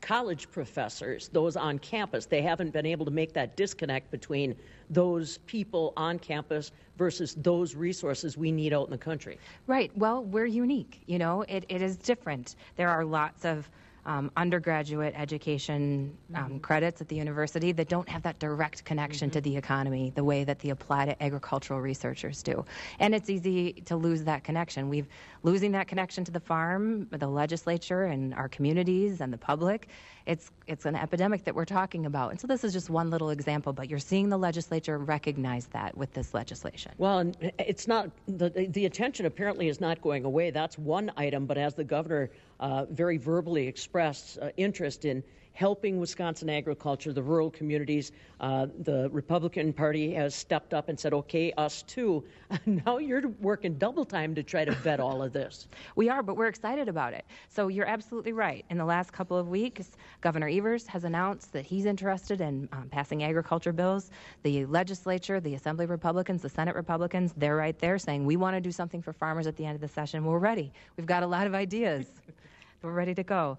[0.00, 2.26] college professors, those on campus.
[2.26, 4.56] They haven't been able to make that disconnect between
[4.88, 9.38] those people on campus versus those resources we need out in the country.
[9.66, 9.90] Right.
[9.96, 11.02] Well, we're unique.
[11.06, 12.56] You know, it, it is different.
[12.76, 13.70] There are lots of
[14.10, 19.40] um, undergraduate education um, credits at the university that don't have that direct connection to
[19.40, 22.64] the economy the way that the applied agricultural researchers do.
[22.98, 24.88] And it's easy to lose that connection.
[24.88, 25.06] We've
[25.44, 29.88] losing that connection to the farm, the legislature, and our communities and the public.
[30.26, 32.30] It's it's an epidemic that we're talking about.
[32.30, 35.96] And so this is just one little example, but you're seeing the legislature recognize that
[35.96, 36.92] with this legislation.
[36.98, 40.50] Well, it's not the the attention apparently is not going away.
[40.50, 45.98] That's one item, but as the governor uh, very verbally expressed uh, interest in helping
[45.98, 51.52] Wisconsin agriculture, the rural communities, uh, the Republican Party has stepped up and said, "Okay,
[51.58, 52.24] us too."
[52.66, 55.68] now you're working double time to try to vet all of this.
[55.96, 57.26] We are, but we're excited about it.
[57.48, 58.64] So you're absolutely right.
[58.70, 62.88] In the last couple of weeks, Governor Evers has announced that he's interested in um,
[62.90, 64.10] passing agriculture bills.
[64.42, 68.60] The legislature, the Assembly Republicans, the Senate Republicans, they're right there saying, we want to
[68.60, 70.24] do something for farmers at the end of the session.
[70.24, 70.72] We're ready.
[70.96, 72.06] We've got a lot of ideas.
[72.82, 73.58] We're ready to go.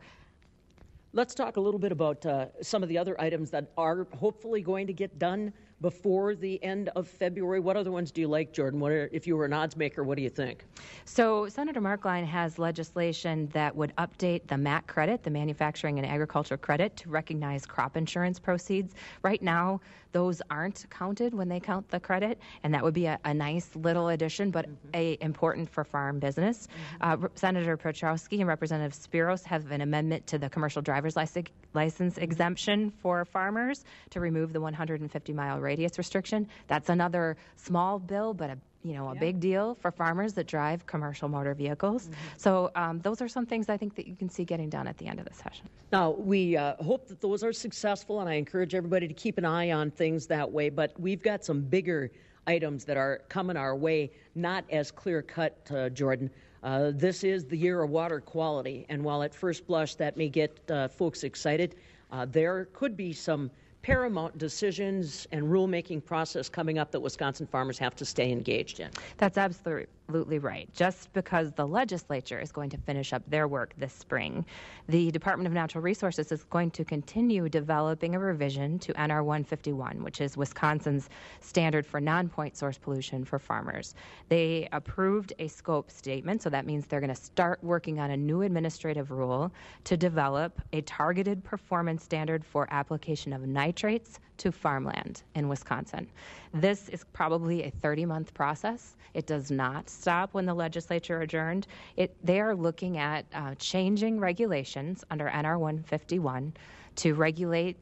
[1.13, 4.61] Let's talk a little bit about uh, some of the other items that are hopefully
[4.61, 7.59] going to get done before the end of February.
[7.59, 8.79] What other ones do you like, Jordan?
[8.79, 10.63] What are, if you were an odds maker, what do you think?
[11.05, 16.57] So, Senator Marklein has legislation that would update the MAC credit, the Manufacturing and Agriculture
[16.57, 18.93] Credit, to recognize crop insurance proceeds.
[19.23, 23.19] Right now, those aren't counted when they count the credit, and that would be a,
[23.23, 26.67] a nice little addition, but a important for farm business.
[26.99, 32.17] Uh, Senator Petrowski and Representative Spiros have an amendment to the commercial driver's license, license
[32.17, 36.47] exemption for farmers to remove the 150 mile radius restriction.
[36.67, 40.85] That's another small bill, but a you know a big deal for farmers that drive
[40.85, 42.09] commercial motor vehicles.
[42.37, 44.97] So um, those are some things I think that you can see getting done at
[44.97, 45.69] the end of the session.
[45.91, 49.45] Now, we uh, hope that those are successful, and I encourage everybody to keep an
[49.45, 50.69] eye on things that way.
[50.69, 52.11] But we've got some bigger
[52.47, 56.29] items that are coming our way, not as clear cut, uh, Jordan.
[56.63, 60.29] Uh, this is the year of water quality, and while at first blush that may
[60.29, 61.75] get uh, folks excited,
[62.11, 63.49] uh, there could be some
[63.81, 68.89] paramount decisions and rulemaking process coming up that Wisconsin farmers have to stay engaged in.
[69.17, 70.69] That's absolutely right.
[70.73, 74.45] Just because the legislature is going to finish up their work this spring,
[74.87, 80.03] the Department of Natural Resources is going to continue developing a revision to NR 151,
[80.03, 83.95] which is Wisconsin's standard for non point source pollution for farmers.
[84.29, 88.17] They approved a scope statement, so that means they're going to start working on a
[88.17, 89.51] new administrative rule
[89.85, 96.07] to develop a targeted performance standard for application of nitrates to farmland in Wisconsin.
[96.51, 98.95] This is probably a 30 month process.
[99.13, 101.67] It does not stop when the legislature adjourned.
[101.95, 106.53] It, they are looking at uh, changing regulations under NR 151
[106.95, 107.77] to regulate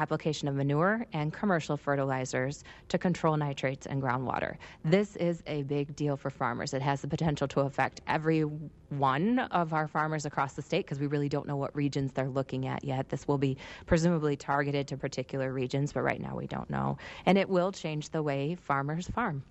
[0.00, 4.56] application of manure and commercial fertilizers to control nitrates in groundwater.
[4.82, 6.72] This is a big deal for farmers.
[6.72, 10.98] It has the potential to affect every one of our farmers across the state because
[10.98, 13.10] we really don't know what regions they're looking at yet.
[13.10, 16.96] This will be presumably targeted to particular regions, but right now we don't know.
[17.26, 19.42] And it will change the way farmers farm.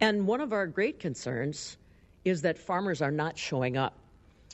[0.00, 1.76] And one of our great concerns
[2.24, 3.96] is that farmers are not showing up.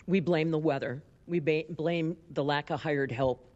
[0.06, 1.02] We blame the weather.
[1.26, 3.48] We ba- blame the lack of hired help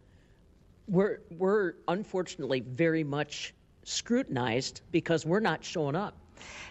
[0.89, 6.15] we're we're unfortunately very much scrutinized because we're not showing up.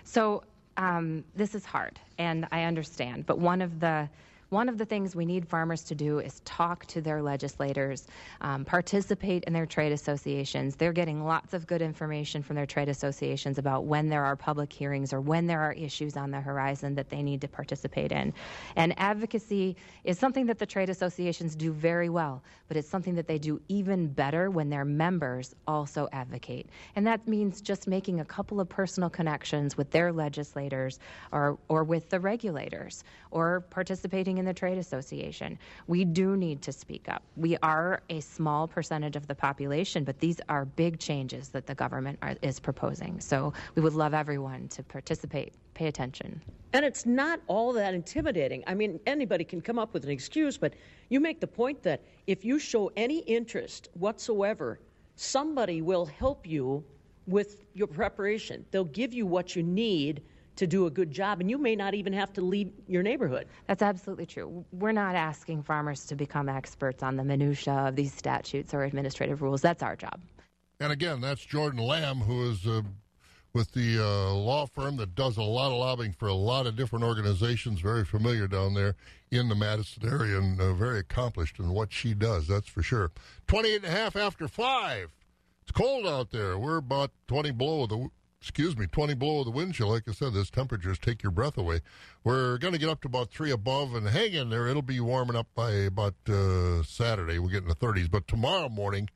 [0.03, 0.43] So
[0.77, 3.25] um, this is hard, and I understand.
[3.25, 4.09] But one of the
[4.55, 8.07] one of the things we need farmers to do is talk to their legislators,
[8.39, 10.77] um, participate in their trade associations.
[10.77, 14.71] They're getting lots of good information from their trade associations about when there are public
[14.71, 18.33] hearings or when there are issues on the horizon that they need to participate in.
[18.77, 23.27] And advocacy is something that the trade associations do very well, but it's something that
[23.27, 26.69] they do even better when their members also advocate.
[26.95, 30.97] And that means just making a couple of personal connections with their legislators
[31.33, 35.57] or, or with the regulators or participating in the trade association.
[35.87, 37.23] We do need to speak up.
[37.35, 41.75] We are a small percentage of the population, but these are big changes that the
[41.75, 43.19] government are, is proposing.
[43.19, 46.41] So we would love everyone to participate, pay attention.
[46.73, 48.63] And it's not all that intimidating.
[48.67, 50.73] I mean, anybody can come up with an excuse, but
[51.09, 54.79] you make the point that if you show any interest whatsoever,
[55.15, 56.83] somebody will help you
[57.27, 58.65] with your preparation.
[58.71, 60.21] They'll give you what you need
[60.55, 63.47] to do a good job, and you may not even have to leave your neighborhood.
[63.67, 64.65] That's absolutely true.
[64.71, 69.41] We're not asking farmers to become experts on the minutia of these statutes or administrative
[69.41, 69.61] rules.
[69.61, 70.21] That's our job.
[70.79, 72.81] And again, that's Jordan Lamb, who is uh,
[73.53, 76.75] with the uh, law firm that does a lot of lobbying for a lot of
[76.75, 78.95] different organizations, very familiar down there
[79.31, 83.11] in the Madison area and uh, very accomplished in what she does, that's for sure.
[83.47, 85.09] 28 and a half after 5.
[85.61, 86.59] It's cold out there.
[86.59, 88.09] We're about 20 below the
[88.47, 89.89] excuse me, 20 below the wind chill.
[89.89, 91.81] Like I said, those temperatures take your breath away.
[92.23, 94.67] We're going to get up to about three above and hang in there.
[94.67, 97.39] It'll be warming up by about uh, Saturday.
[97.39, 98.09] We'll get in the 30s.
[98.09, 99.09] But tomorrow morning,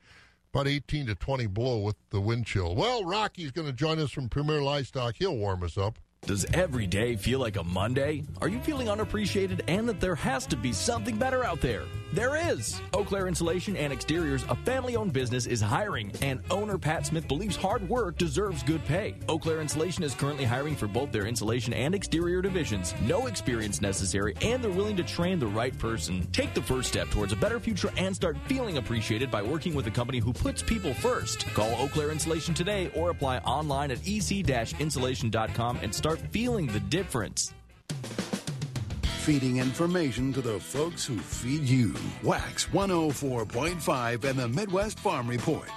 [0.52, 2.74] about 18 to 20 below with the wind chill.
[2.74, 5.14] Well, Rocky's going to join us from Premier Livestock.
[5.16, 6.00] He'll warm us up.
[6.26, 8.22] Does every day feel like a Monday?
[8.42, 11.82] Are you feeling unappreciated and that there has to be something better out there?
[12.12, 12.80] There is!
[12.92, 17.28] Eau Claire Insulation and Exteriors, a family owned business, is hiring, and owner Pat Smith
[17.28, 19.14] believes hard work deserves good pay.
[19.28, 22.94] Eau Claire Insulation is currently hiring for both their insulation and exterior divisions.
[23.02, 26.26] No experience necessary, and they're willing to train the right person.
[26.32, 29.86] Take the first step towards a better future and start feeling appreciated by working with
[29.86, 31.46] a company who puts people first.
[31.54, 37.52] Call Eau Claire Insulation today or apply online at ec-insulation.com and start feeling the difference.
[39.20, 41.94] Feeding information to the folks who feed you.
[42.22, 45.68] Wax 104.5 and the Midwest Farm Report.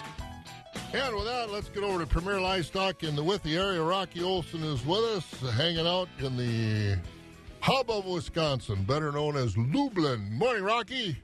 [0.94, 3.82] And with that, let's get over to Premier Livestock in the Withee area.
[3.82, 7.00] Rocky Olson is with us, hanging out in the
[7.62, 10.32] hub of Wisconsin, better known as Lublin.
[10.34, 11.18] Morning, Rocky.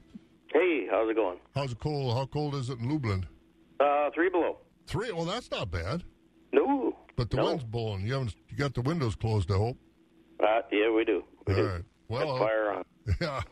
[0.52, 1.38] Hey, how's it going?
[1.54, 2.16] How's it cold?
[2.16, 3.24] How cold is it in Lublin?
[3.78, 4.58] Uh, three below.
[4.86, 5.12] Three?
[5.12, 6.02] Well, that's not bad.
[6.52, 6.96] No.
[7.20, 7.44] But the no.
[7.48, 8.06] wind's blowing.
[8.06, 8.34] You haven't.
[8.48, 9.50] You got the windows closed.
[9.52, 9.76] I hope.
[10.42, 11.22] Uh, yeah, we do.
[11.46, 11.68] We All do.
[11.68, 11.84] right.
[12.08, 12.84] Well, fire on.
[13.20, 13.42] Yeah.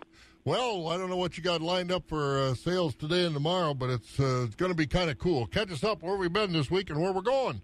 [0.46, 3.74] Well, I don't know what you got lined up for uh, sales today and tomorrow,
[3.74, 5.46] but it's uh, it's going to be kind of cool.
[5.48, 7.61] Catch us up where we've been this week and where we're going.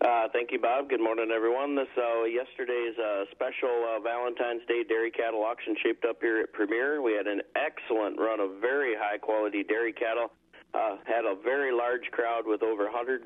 [0.00, 0.88] Uh, thank you, Bob.
[0.88, 1.76] Good morning, everyone.
[1.76, 6.52] This uh, yesterday's uh, special uh, Valentine's Day dairy cattle auction shaped up here at
[6.52, 7.00] Premier.
[7.00, 10.32] We had an excellent run of very high quality dairy cattle.
[10.74, 13.24] Uh, had a very large crowd with over 125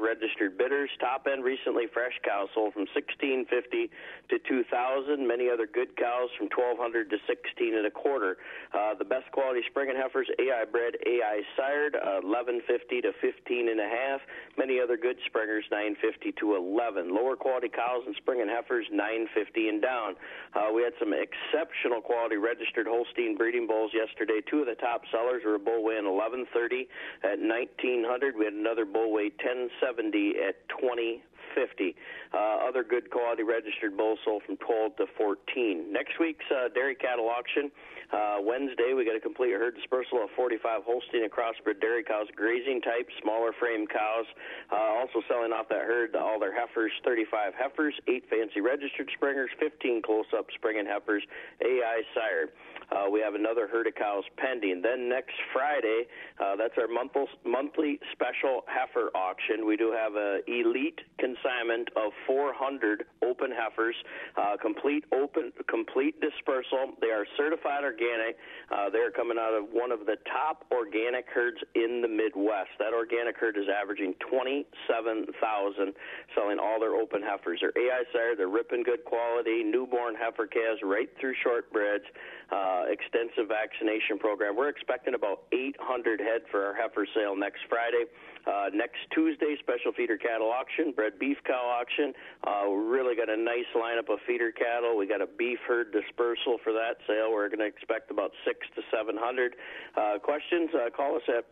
[0.00, 0.88] registered bidders.
[0.98, 3.92] Top end recently fresh cows sold from 1650
[4.32, 5.20] to 2000.
[5.20, 8.40] Many other good cows from 1200 to 16 and a quarter.
[8.72, 12.64] Uh, the best quality spring and heifers AI bred, AI sired, uh, 1150
[13.04, 14.24] to 15 and a half.
[14.56, 17.12] Many other good springers 950 to 11.
[17.12, 20.16] Lower quality cows and spring and heifers 950 and down.
[20.56, 24.40] Uh, we had some exceptional quality registered Holstein breeding bulls yesterday.
[24.48, 26.88] Two of the top sellers were a bull weighing 1130 1030
[27.24, 28.36] at 1900.
[28.36, 31.22] We had another bull weigh 1070 at 20.
[31.54, 31.94] 50.
[32.32, 32.36] Uh,
[32.68, 35.92] other good quality registered bulls sold from 12 to 14.
[35.92, 37.70] Next week's uh, dairy cattle auction,
[38.12, 42.26] uh, Wednesday, we got a complete herd dispersal of 45 Holstein and crossbred dairy cows,
[42.34, 44.26] grazing type, smaller frame cows.
[44.72, 49.50] Uh, also selling off that herd all their heifers, 35 heifers, 8 fancy registered springers,
[49.60, 51.22] 15 close-up springing heifers,
[51.62, 52.50] AI sired.
[52.90, 54.82] Uh, we have another herd of cows pending.
[54.82, 56.10] Then next Friday,
[56.42, 59.66] uh, that's our monthly monthly special heifer auction.
[59.66, 60.98] We do have a elite
[61.40, 63.94] consignment of 400 open heifers,
[64.36, 66.94] uh, complete open, complete dispersal.
[67.00, 68.36] They are certified organic.
[68.70, 72.70] Uh, they're coming out of one of the top organic herds in the Midwest.
[72.78, 75.94] That organic herd is averaging 27,000,
[76.34, 77.60] selling all their open heifers.
[77.60, 78.36] They're AI sire.
[78.36, 82.06] They're ripping good quality, newborn heifer calves right through shortbreds
[82.50, 84.56] uh, extensive vaccination program.
[84.56, 88.10] We're expecting about 800 head for our heifer sale next Friday.
[88.46, 92.12] Uh, next Tuesday, special feeder cattle auction, bred beef cow auction.
[92.46, 94.96] Uh, we really got a nice lineup of feeder cattle.
[94.96, 97.32] We got a beef herd dispersal for that sale.
[97.32, 99.56] We're going to expect about six to seven hundred.
[99.96, 100.70] Uh, questions?
[100.74, 101.50] Uh, call us at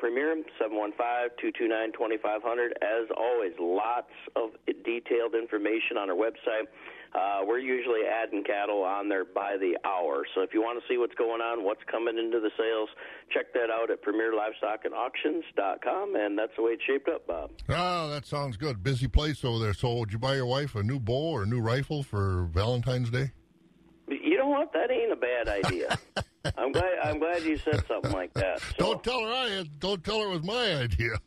[2.23, 2.73] five hundred.
[2.83, 4.51] As always, lots of
[4.85, 6.69] detailed information on our website.
[7.19, 10.25] Uh, we're usually adding cattle on there by the hour.
[10.35, 12.89] So if you want to see what's going on, what's coming into the sales,
[13.33, 16.15] check that out at premierlivestockandauctions.com.
[16.15, 17.51] And that's the way it's shaped up, Bob.
[17.69, 18.85] Oh, that sounds good.
[18.85, 19.75] Busy place over there.
[19.75, 23.11] So would you buy your wife a new bow or a new rifle for Valentine's
[23.11, 23.33] Day?
[24.09, 24.73] You know what?
[24.73, 25.99] That ain't a bad idea.
[26.57, 26.99] I'm glad.
[27.03, 28.61] I'm glad you said something like that.
[28.61, 28.77] So.
[28.79, 29.65] Don't tell her I.
[29.81, 31.19] Don't tell her it was my idea.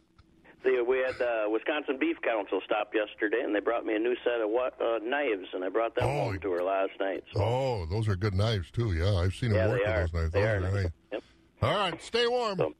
[0.64, 4.16] The, we had uh, Wisconsin Beef Council stop yesterday, and they brought me a new
[4.24, 6.24] set of what uh, knives, and I brought them Oh.
[6.26, 7.24] home to her last night.
[7.34, 7.42] So.
[7.42, 8.94] Oh, those are good knives too.
[8.94, 10.32] Yeah, I've seen them Yeah, work with those knives.
[10.34, 10.92] They Those are are nice.
[11.12, 11.24] Yep.
[11.64, 12.60] All right, stay warm.
[12.62, 12.74] All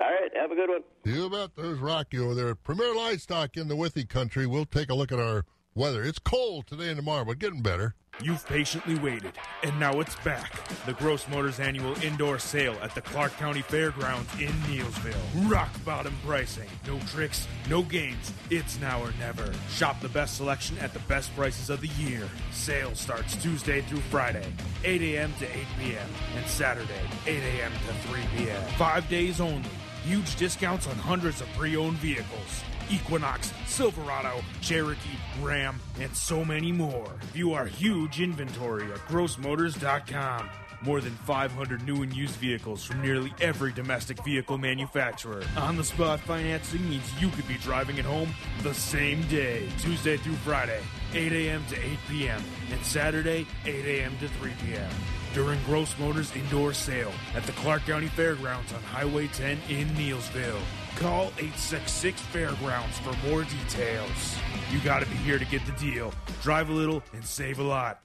[0.00, 0.82] right, have a good one.
[1.04, 1.50] You bet.
[1.56, 4.46] There's Rocky over there at Premier Livestock in the Withee country.
[4.46, 6.02] We'll take a look at our weather.
[6.02, 7.94] It's cold today and tomorrow, but getting better.
[8.22, 10.68] You've patiently waited, and now it's back.
[10.84, 15.50] The Gross Motors annual indoor sale at the Clark County Fairgrounds in Neillsville.
[15.50, 16.68] Rock bottom pricing.
[16.86, 18.32] No tricks, no games.
[18.50, 19.50] It's now or never.
[19.70, 22.28] Shop the best selection at the best prices of the year.
[22.52, 24.52] Sale starts Tuesday through Friday,
[24.84, 25.32] 8 a.m.
[25.38, 27.72] to 8 p.m., and Saturday, 8 a.m.
[27.72, 28.62] to 3 p.m.
[28.76, 29.70] Five days only.
[30.04, 32.64] Huge discounts on hundreds of pre owned vehicles.
[32.90, 37.12] Equinox, Silverado, Cherokee, Ram, and so many more.
[37.32, 40.50] View our huge inventory at grossmotors.com.
[40.82, 45.44] More than 500 new and used vehicles from nearly every domestic vehicle manufacturer.
[45.58, 50.16] On the spot financing means you could be driving it home the same day, Tuesday
[50.16, 50.80] through Friday,
[51.12, 51.62] 8 a.m.
[51.68, 54.16] to 8 p.m., and Saturday, 8 a.m.
[54.20, 54.90] to 3 p.m.
[55.32, 60.60] During Gross Motors indoor sale at the Clark County Fairgrounds on Highway 10 in Neillsville.
[60.96, 64.36] Call 866 Fairgrounds for more details.
[64.72, 66.12] You gotta be here to get the deal.
[66.42, 68.00] Drive a little and save a lot.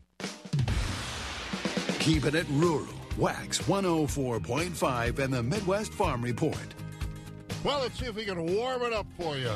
[2.00, 2.94] Keeping it rural.
[3.18, 6.58] WAXX 104.5 and the Midwest Farm Report.
[7.64, 9.52] Well, let's see if we can warm it up for you.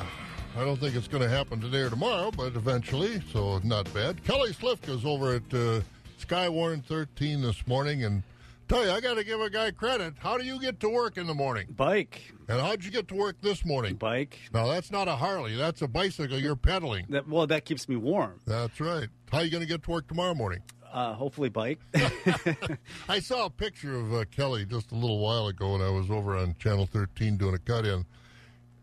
[0.58, 4.24] I don't think it's going to happen today or tomorrow, but eventually, so not bad.
[4.24, 5.82] Kelly Slifka's over at uh,
[6.20, 8.24] Skywarn 13 this morning, and
[8.68, 10.16] tell you, I got to give a guy credit.
[10.20, 11.68] How do you get to work in the morning?
[11.76, 12.34] Bike.
[12.48, 13.96] And how'd you get to work this morning?
[13.96, 14.38] Bike.
[14.54, 15.56] Now, that's not a Harley.
[15.56, 17.06] That's a bicycle you're pedaling.
[17.10, 18.40] That, well, that keeps me warm.
[18.46, 19.08] That's right.
[19.32, 20.62] How you going to get to work tomorrow morning?
[20.92, 21.80] Uh, hopefully, bike.
[23.10, 26.10] I saw a picture of uh, Kelly just a little while ago, and I was
[26.10, 28.06] over on Channel 13 doing a cut in.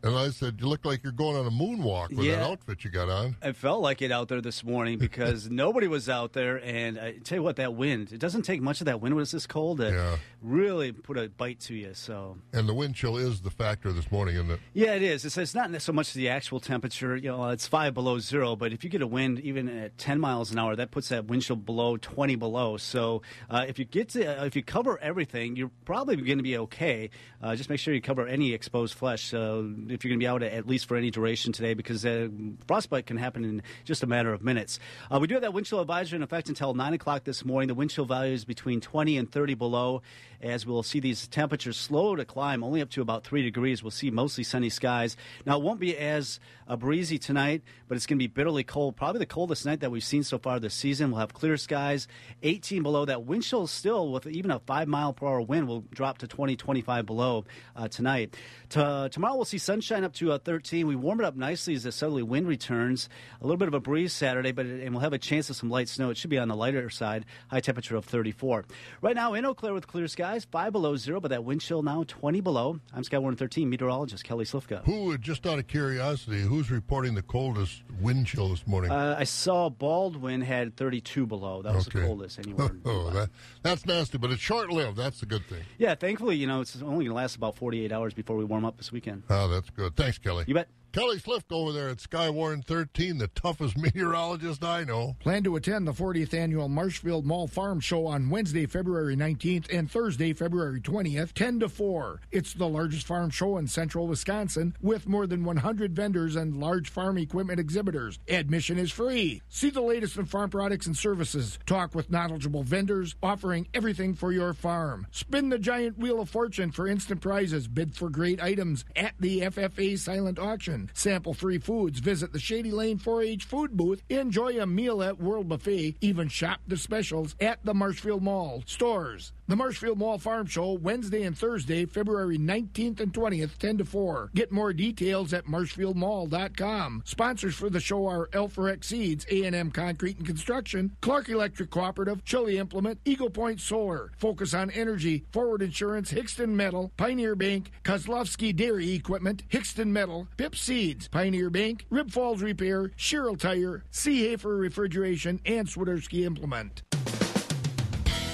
[0.06, 2.90] And I said, You look like you're going on a moonwalk with that outfit you
[2.90, 3.36] got on.
[3.42, 6.56] I felt like it out there this morning because nobody was out there.
[6.62, 9.22] And I tell you what, that wind, it doesn't take much of that wind when
[9.22, 11.92] it's this cold to really put a bite to you.
[11.94, 14.60] So, And the wind chill is the factor this morning, isn't it?
[14.74, 15.24] yeah, it is.
[15.24, 17.16] It's, it's not so much the actual temperature.
[17.16, 20.20] You know, it's five below zero, but if you get a wind even at 10
[20.20, 22.76] miles an hour, that puts that wind chill below 20 below.
[22.76, 26.44] So, uh, if you get to, uh, if you cover everything, you're probably going to
[26.44, 27.10] be okay.
[27.42, 29.62] Uh, just make sure you cover any exposed flesh uh,
[29.96, 32.28] if you're going to be out at, least for any duration today, because uh,
[32.66, 34.78] frostbite can happen in just a matter of minutes.
[35.11, 37.68] Uh, we do have that wind chill advisory in effect until 9 o'clock this morning.
[37.68, 40.02] The wind chill value is between 20 and 30 below,
[40.40, 43.82] as we'll see these temperatures slow to climb, only up to about 3 degrees.
[43.82, 45.16] We'll see mostly sunny skies.
[45.46, 48.96] Now, it won't be as uh, breezy tonight, but it's going to be bitterly cold.
[48.96, 51.11] Probably the coldest night that we've seen so far this season.
[51.11, 52.06] We'll have clear skies,
[52.42, 53.04] 18 below.
[53.04, 56.26] That wind chill still, with even a 5 mile per hour wind, will drop to
[56.26, 57.44] 20, 25 below
[57.74, 58.36] uh, tonight.
[58.70, 60.87] To, tomorrow, we'll see sunshine sunshine up to uh, 13.
[60.87, 63.11] We warm it up nicely as the southerly wind returns.
[63.43, 65.68] A little bit of a breeze Saturday, but and we'll have a chance of some
[65.68, 66.09] light snow.
[66.09, 67.27] It should be on the lighter side.
[67.49, 68.64] High temperature of 34.
[69.03, 71.83] Right now in Eau Claire with clear skies, five below zero, but that wind chill
[71.83, 72.81] now 20 below.
[72.95, 74.83] I'm Sky 113 meteorologist Kelly Slifka.
[74.87, 78.91] Who, just out of curiosity, who's reporting the coldest wind chill this morning?
[78.91, 81.61] Uh, I saw Baldwin had 32 below.
[81.61, 82.01] That was Okay.
[82.01, 82.70] the coldest anywhere.
[82.87, 83.29] oh, that,
[83.62, 84.97] that's nasty, but it's short lived.
[84.97, 85.64] That's the good thing.
[85.77, 88.64] yeah, thankfully, you know, it's only going to last about 48 hours before we warm
[88.64, 89.24] up this weekend.
[89.29, 89.96] Oh, that's good.
[89.96, 90.44] Thanks, Kelly.
[90.46, 90.68] You bet.
[90.97, 95.14] Kelly Slift over there at Skywarn 13, the toughest meteorologist I know.
[95.20, 99.90] Plan to attend the 40th annual Marshfield Mall Farm Show on Wednesday, February 19th and
[99.90, 102.22] Thursday, February 20th, 10 to 4.
[102.32, 106.88] It's the largest farm show in central Wisconsin with more than 100 vendors and large
[106.88, 108.18] farm equipment exhibitors.
[108.26, 109.42] Admission is free.
[109.51, 111.59] See the latest in farm products and services.
[111.66, 115.09] Talk with knowledgeable vendors offering everything for your farm.
[115.11, 117.68] Spin the giant wheel of fortune for instant prizes.
[117.68, 120.86] Bid for great items at the FFA silent auction.
[120.95, 122.01] Sample free foods.
[122.01, 124.03] Visit the Shady Lane 4 H food booth.
[124.09, 125.97] Enjoy a meal at World Buffet.
[126.01, 129.32] Even shop the specials at the Marshfield Mall stores.
[129.49, 134.30] The Marshfield Mall Farm Show, Wednesday and Thursday, February 19th and 20th, 10 to 4.
[134.34, 137.03] Get more details at marshfieldmall.com.
[137.05, 142.59] Sponsors for the show are Alforex Seeds, A&M Concrete and Construction, Clark Electric Cooperative, Chili
[142.59, 148.95] Implement, Eagle Point Solar, Focus on Energy, Forward Insurance, Hickston Metal, Pioneer Bank, Kozlovsky Dairy
[148.95, 155.66] Equipment, Hickston Metal, Pip Seeds, Pioneer Bank, Rib Falls Repair, Sherrill Tire, Seehafer Refrigeration, and
[155.66, 156.83] Swiderski Implement.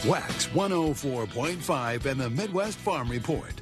[0.02, 3.52] WAXX 104.5 and the Midwest Farm Report.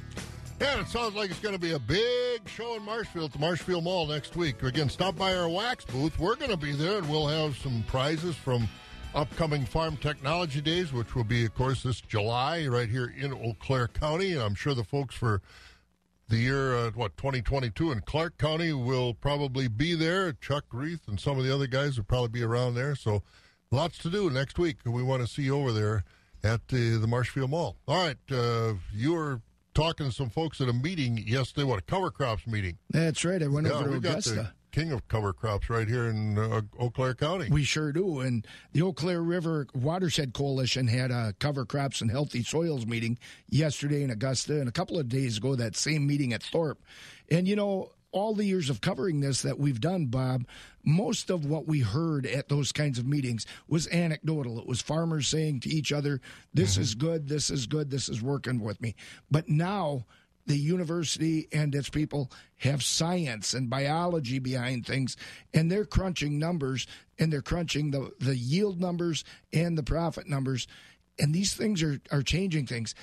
[0.59, 3.37] Yeah, it sounds like it's going to be a big show in Marshfield at the
[3.37, 4.63] Marshfield Mall next week.
[4.63, 6.17] Again, stop by our wax booth.
[6.17, 8.67] We're going to be there, and we'll have some prizes from
[9.13, 13.55] upcoming Farm Technology Days, which will be, of course, this July right here in Eau
[13.59, 14.33] Claire County.
[14.33, 15.43] And I'm sure the folks for
[16.31, 20.33] the year, uh, what, 2022 in Clark County will probably be there.
[20.33, 22.95] Chuck Reith and some of the other guys will probably be around there.
[22.95, 23.21] So
[23.69, 24.77] lots to do next week.
[24.85, 26.03] We want to see you over there
[26.43, 27.77] at the, the Marshfield Mall.
[27.87, 29.41] All right, uh, you were
[29.73, 32.77] talking to some folks at a meeting yesterday, what, a cover crops meeting.
[32.89, 33.43] That's right.
[33.43, 34.53] I went yeah, over to we Augusta.
[34.71, 37.49] King of cover crops right here in uh, Eau Claire County.
[37.49, 38.19] We sure do.
[38.19, 43.17] And the Eau Claire River Watershed Coalition had a cover crops and healthy soils meeting
[43.49, 46.81] yesterday in Augusta, and a couple of days ago, that same meeting at Thorp.
[47.29, 50.45] And you know, all the years of covering this that we've done, Bob,
[50.83, 54.59] most of what we heard at those kinds of meetings was anecdotal.
[54.59, 56.19] It was farmers saying to each other,
[56.53, 58.95] This is good, this is good, this is working with me.
[59.29, 60.05] But now,
[60.51, 65.15] the university and its people have science and biology behind things,
[65.53, 66.87] and they're crunching numbers
[67.17, 69.23] and they're crunching the, the yield numbers
[69.53, 70.67] and the profit numbers.
[71.17, 72.93] And these things are, are changing things.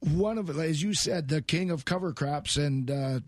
[0.00, 3.20] One of, as you said, the king of cover crops and uh,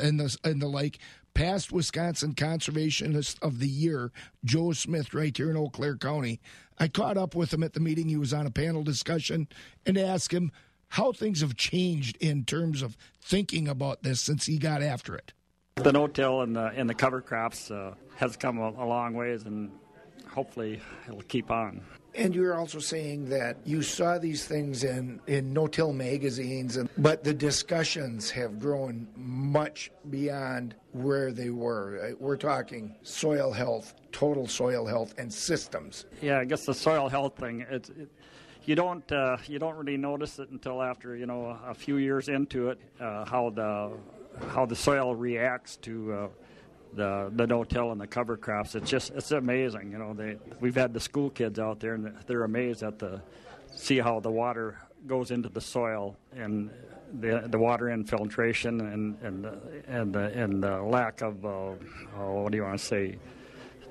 [0.00, 0.98] and the and the like,
[1.32, 4.12] past Wisconsin Conservationist of the Year,
[4.44, 6.38] Joe Smith, right here in Eau Claire County.
[6.78, 8.08] I caught up with him at the meeting.
[8.08, 9.48] He was on a panel discussion
[9.86, 10.52] and asked him
[10.94, 15.32] how things have changed in terms of thinking about this since he got after it.
[15.74, 19.42] The no-till and the and the cover crops uh, has come a, a long ways,
[19.42, 19.72] and
[20.28, 21.80] hopefully it'll keep on.
[22.14, 26.88] And you were also saying that you saw these things in, in no-till magazines, and,
[26.96, 32.12] but the discussions have grown much beyond where they were.
[32.12, 36.06] Uh, We're talking soil health, total soil health, and systems.
[36.22, 37.66] Yeah, I guess the soil health thing.
[37.68, 38.08] It's it,
[38.66, 42.28] you don't uh, you don't really notice it until after you know a few years
[42.28, 43.92] into it uh, how the
[44.48, 46.28] how the soil reacts to uh,
[46.94, 48.74] the the no-till and the cover crops.
[48.74, 49.90] It's just it's amazing.
[49.92, 53.20] You know, they we've had the school kids out there and they're amazed at the
[53.74, 56.70] see how the water goes into the soil and
[57.20, 62.42] the the water infiltration and and the, and the, and the lack of uh, oh,
[62.42, 63.18] what do you want to say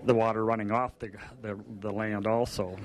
[0.06, 1.12] the water running off the
[1.42, 2.78] the, the land also.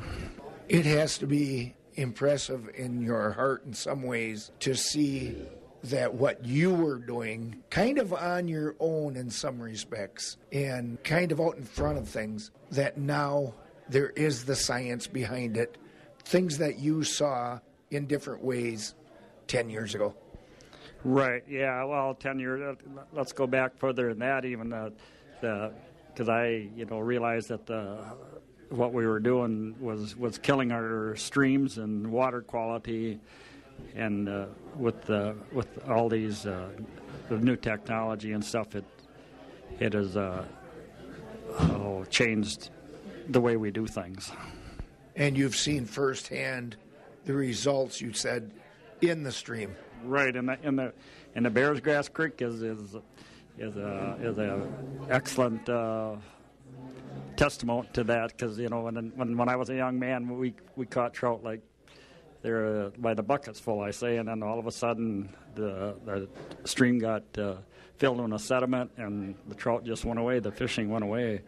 [0.69, 5.37] It has to be impressive in your heart in some ways to see
[5.85, 11.31] that what you were doing, kind of on your own in some respects, and kind
[11.33, 13.55] of out in front of things, that now
[13.89, 15.77] there is the science behind it,
[16.25, 17.59] things that you saw
[17.91, 18.95] in different ways
[19.47, 20.15] 10 years ago.
[21.05, 21.45] Right.
[21.49, 21.85] Yeah.
[21.85, 22.77] Well, ten years.
[23.13, 24.45] Let's go back further than that.
[24.45, 24.91] Even uh,
[25.41, 25.73] the
[26.13, 27.99] because I you know realized that the
[28.71, 33.19] what we were doing was was killing our streams and water quality,
[33.95, 34.47] and uh,
[34.77, 36.69] with the with all these uh,
[37.29, 38.85] the new technology and stuff, it
[39.79, 40.45] it has uh,
[41.59, 42.71] oh, changed
[43.29, 44.31] the way we do things.
[45.17, 46.77] And you've seen firsthand
[47.25, 48.53] the results you said
[49.01, 49.75] in the stream.
[50.05, 50.93] right, and the and the
[51.35, 52.97] and the Bears Grass Creek is is
[53.59, 54.67] is a is a
[55.11, 56.17] excellent uh,
[57.39, 60.55] testament to that because you know when when when I was a young man we
[60.77, 61.61] we caught trout like
[62.43, 65.95] they're uh, by the buckets full I say and then all of a sudden the
[66.05, 66.29] the
[66.65, 67.55] stream got uh,
[67.97, 71.43] filled with sediment and the trout just went away the fishing went away.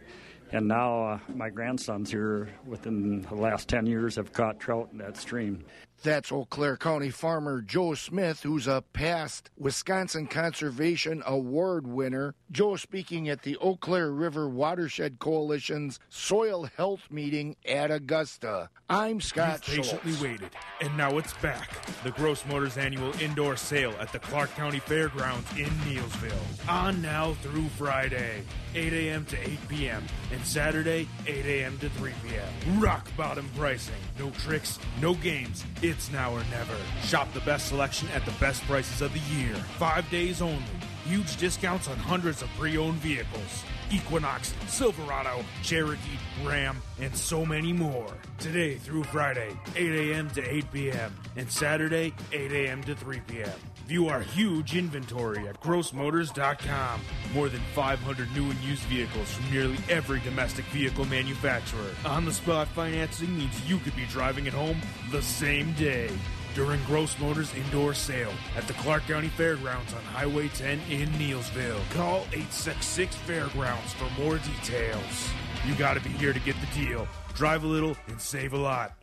[0.53, 4.97] And now uh, my grandsons here within the last 10 years have caught trout in
[4.97, 5.63] that stream
[6.03, 12.33] That's Eau Claire County farmer Joe Smith, who's a past Wisconsin Conservation Award winner.
[12.51, 18.69] Joe speaking at the Eau Claire River Watershed Coalition's Soil Health Meeting at Augusta.
[18.89, 20.49] I'm Scott You've patiently waited,
[20.81, 21.69] and now it's back.
[22.03, 26.67] The Gross Motors annual indoor sale at the Clark County Fairgrounds in Neillsville.
[26.67, 28.41] On now through Friday,
[28.73, 29.25] 8 a.m.
[29.25, 31.77] to 8 p.m., and Saturday, 8 a.m.
[31.77, 32.79] to 3 p.m.
[32.81, 33.93] Rock bottom pricing.
[34.17, 35.63] No tricks, no games.
[35.81, 36.75] It's now or never.
[37.03, 39.53] Shop the best selection at the best prices of the year.
[39.77, 40.63] Five days only.
[41.05, 43.63] Huge discounts on hundreds of pre owned vehicles.
[43.91, 48.13] Equinox, Silverado, Cherokee, Ram, and so many more.
[48.39, 50.29] Today through Friday, 8 a.m.
[50.31, 52.83] to 8 p.m., and Saturday, 8 a.m.
[52.83, 53.49] to 3 p.m.
[53.91, 57.01] View our huge inventory at grossmotors.com.
[57.33, 61.89] More than 500 new and used vehicles from nearly every domestic vehicle manufacturer.
[62.05, 64.79] On the spot financing means you could be driving it home
[65.11, 66.09] the same day
[66.55, 71.81] during Gross Motors indoor sale at the Clark County Fairgrounds on Highway 10 in Neillsville.
[71.89, 75.29] Call 866 Fairgrounds for more details.
[75.67, 77.09] You got to be here to get the deal.
[77.33, 78.93] Drive a little and save a lot.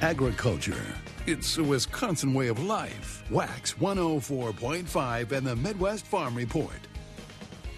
[0.00, 0.96] Agriculture.
[1.26, 3.24] It's a Wisconsin way of life.
[3.30, 6.70] WAXX 104.5 and the Midwest Farm Report.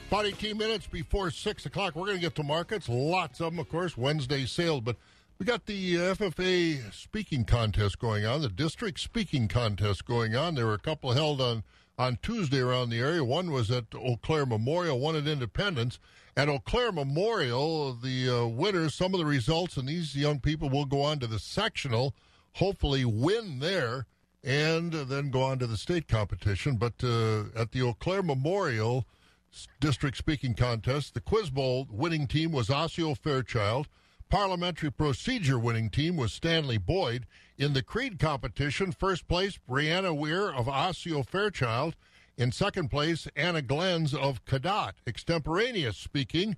[0.08, 2.90] About 18 minutes before 6 o'clock, we're going to get to markets.
[2.90, 4.82] Lots of them, of course, Wednesday sale.
[4.82, 4.96] But
[5.38, 10.54] we got the uh, FFA speaking contest going on, the district speaking contest going on.
[10.54, 11.62] There were a couple held on,
[11.98, 13.24] on Tuesday around the area.
[13.24, 15.98] One was at Eau Claire Memorial, one at Independence.
[16.36, 20.68] At Eau Claire Memorial, the uh, winners, some of the results, and these young people
[20.68, 22.14] will go on to the sectional,
[22.58, 24.06] hopefully win there,
[24.44, 26.76] and then go on to the state competition.
[26.76, 29.06] But uh, at the Eau Claire Memorial,
[29.80, 31.14] district speaking contest.
[31.14, 33.88] The Quiz Bowl winning team was Osseo Fairchild.
[34.28, 37.26] Parliamentary procedure winning team was Stanley Boyd.
[37.56, 41.96] In the Creed competition, first place, Brianna Weir of Osseo Fairchild.
[42.36, 44.92] In second place, Anna Glens of Cadott.
[45.06, 46.56] Extemporaneous speaking,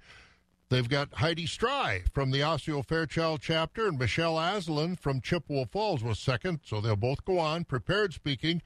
[0.70, 6.02] they've got Heidi Stry from the Osseo Fairchild chapter, and Michelle Aslan from Chippewa Falls
[6.02, 7.64] was second, so they'll both go on.
[7.64, 8.62] Prepared speaking,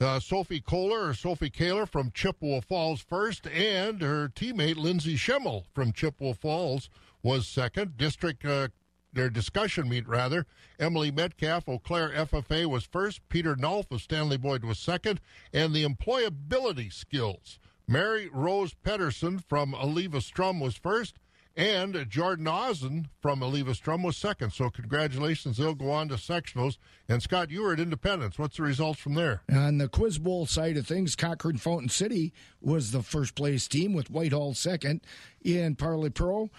[0.00, 5.66] uh, Sophie Kohler or Sophie Kaler from Chippewa Falls first, and her teammate Lindsay Schimmel
[5.74, 6.88] from Chippewa Falls
[7.22, 7.96] was second.
[7.96, 8.68] District uh,
[9.16, 10.46] their discussion meet rather.
[10.78, 13.26] Emily Metcalf, Eau Claire FFA was first.
[13.30, 15.20] Peter Nolf of Stanley Boyd was second,
[15.52, 17.58] and the employability skills.
[17.88, 21.18] Mary Rose Pedersen from Eleva Strum was first,
[21.56, 24.52] and Jordan Ozen from Eleva Strum was second.
[24.52, 26.76] So congratulations, they'll go on to sectionals.
[27.08, 28.38] And Scott, you were at Independence.
[28.38, 29.42] What's the results from there?
[29.50, 33.94] On the Quiz Bowl side of things, Cochrane Fountain City was the first place team
[33.94, 35.00] with Whitehall second.
[35.42, 36.50] In Parley Pro,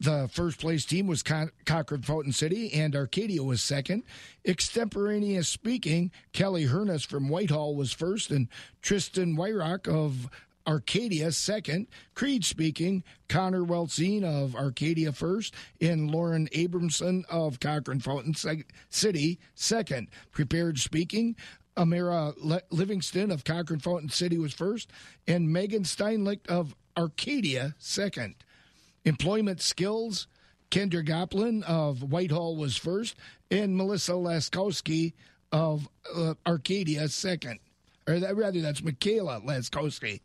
[0.00, 4.02] the first place team was Cochrane Fountain City, and Arcadia was second.
[4.44, 8.48] Extemporaneous speaking, Kelly Hernus from Whitehall was first, and
[8.82, 10.28] Tristan Wyrock of
[10.66, 11.86] Arcadia second.
[12.14, 18.34] Creed speaking, Connor Weltzine of Arcadia first, and Lauren Abramson of Cochrane Fountain
[18.90, 20.08] City second.
[20.32, 21.36] Prepared speaking,
[21.76, 22.34] Amira
[22.70, 24.90] Livingston of Cochrane Fountain City was first,
[25.26, 28.36] and Megan Steinlicht of Arcadia second.
[29.04, 30.28] Employment skills,
[30.70, 33.16] Kendra Goplin of Whitehall was first,
[33.50, 35.12] and Melissa Laskowski
[35.52, 37.60] of uh, Arcadia second.
[38.06, 40.20] Or that, rather, that's Michaela Laskowski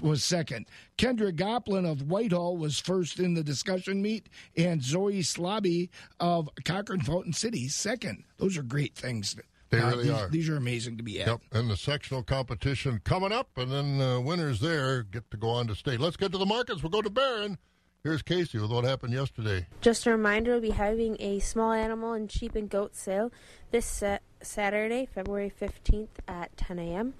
[0.00, 0.66] was second.
[0.98, 5.88] Kendra Goplin of Whitehall was first in the discussion meet, and Zoe Slobby
[6.20, 8.24] of Cochrane Fountain City second.
[8.36, 9.34] Those are great things.
[9.70, 10.28] They Uh, really these, are.
[10.28, 11.26] These are amazing to be at.
[11.28, 15.48] Yep, and the sectional competition coming up, and then uh, winners there get to go
[15.48, 15.98] on to state.
[16.00, 16.82] Let's get to the markets.
[16.82, 17.58] We'll go to Barron.
[18.02, 19.66] Here's Casey with what happened yesterday.
[19.82, 23.30] Just a reminder, we'll be having a small animal and sheep and goat sale
[23.72, 27.12] this sa- Saturday, February 15th at 10 a.m.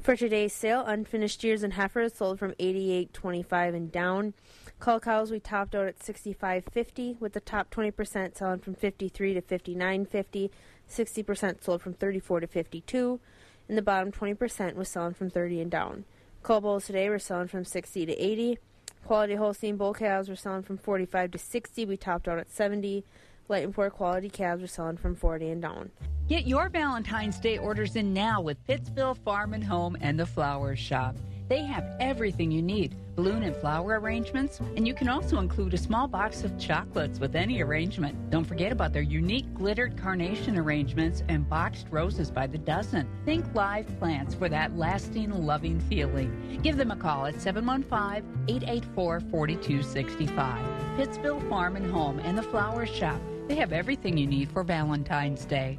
[0.00, 4.34] For today's sale, unfinished steers and heifers sold from 88.25 and down.
[4.78, 9.40] Cull cows we topped out at 65.50, with the top 20% selling from 53 to
[9.40, 10.50] 59.50,
[10.90, 13.20] 60% sold from 34 to 52,
[13.68, 16.04] and the bottom 20% was selling from 30 and down.
[16.42, 18.58] Cull bulls today were selling from 60 to 80.
[19.06, 21.86] Quality Holstein bull cows were selling from 45 to 60.
[21.86, 23.04] We topped out at 70.
[23.48, 25.90] Light and poor quality calves are selling from 40 and down.
[26.28, 30.74] Get your Valentine's Day orders in now with Pittsville Farm and Home and the Flower
[30.74, 31.14] Shop.
[31.48, 35.78] They have everything you need balloon and flower arrangements, and you can also include a
[35.78, 38.30] small box of chocolates with any arrangement.
[38.30, 43.06] Don't forget about their unique glittered carnation arrangements and boxed roses by the dozen.
[43.24, 46.58] Think live plants for that lasting, loving feeling.
[46.62, 50.64] Give them a call at 715 884 4265.
[50.96, 53.20] Pittsville Farm and Home and the Flower Shop.
[53.46, 55.78] They have everything you need for Valentine's Day.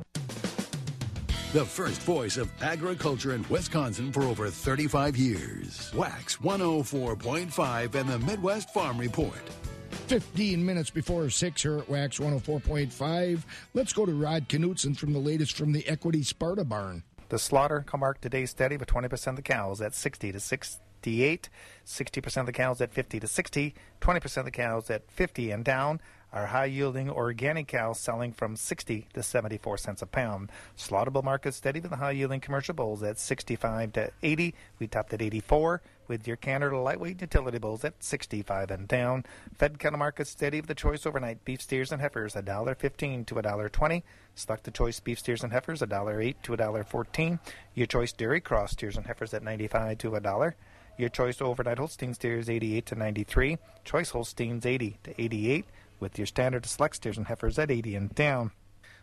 [1.54, 5.92] The first voice of agriculture in Wisconsin for over 35 years.
[5.94, 9.42] WAXX 104.5 and the Midwest Farm Report.
[10.08, 13.44] 15 minutes before 6 here at WAXX 104.5.
[13.74, 17.04] Let's go to Rod Knutson from the latest from the Equity Sparta Barn.
[17.30, 21.50] The slaughter come marked today steady with 20% of the cows at 60 to 68,
[21.86, 25.66] 60% of the cows at 50 to 60, 20% of the cows at 50 and
[25.66, 26.00] down.
[26.36, 30.52] Our high yielding organic cows selling from 60 to 74 cents a pound.
[30.78, 34.54] Slaughtable market steady with the high yielding commercial bulls at 65 to 80.
[34.78, 39.24] We topped at 84 with your Canada lightweight utility bulls at 65 and down.
[39.58, 44.04] Fed cattle market steady with the choice overnight beef steers and heifers $1.15 to $1.20.
[44.36, 47.40] Select the choice beef steers and heifers $1.08 to $1.14.
[47.76, 50.54] Your choice dairy cross steers and heifers at 95 to $1.
[50.98, 53.58] Your choice overnight Holstein steers 88 to 93.
[53.86, 55.66] Choice Holsteins 80 to 88
[56.00, 58.52] with your standard select steers and heifers at 80 and down.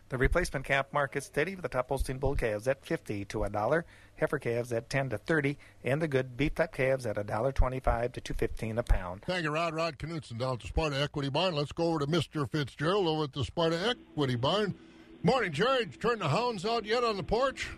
[0.09, 3.49] The replacement calf market steady with the top Holstein bull calves at 50 to a
[3.49, 3.85] dollar,
[4.17, 7.51] heifer calves at 10 to 30, and the good beef type calves at a dollar
[7.51, 9.23] 25 to 215 a pound.
[9.25, 9.73] Thank you, Rod.
[9.73, 11.55] Rod Knutson down at the Sparta Equity Barn.
[11.55, 12.49] Let's go over to Mr.
[12.51, 14.75] Fitzgerald over at the Sparta Equity Barn.
[15.23, 15.85] Morning, Jerry.
[15.85, 17.69] Did turn the hounds out yet on the porch?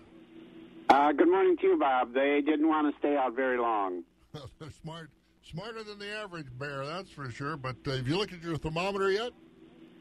[0.90, 2.14] Uh, good morning to you, Bob.
[2.14, 4.04] They didn't want to stay out very long.
[4.60, 5.10] They're smart,
[5.50, 7.58] smarter than the average bear, that's for sure.
[7.58, 9.32] But uh, have you looked at your thermometer yet?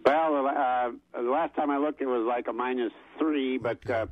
[0.05, 4.07] Well, uh, the last time I looked, it was like a minus three, but uh,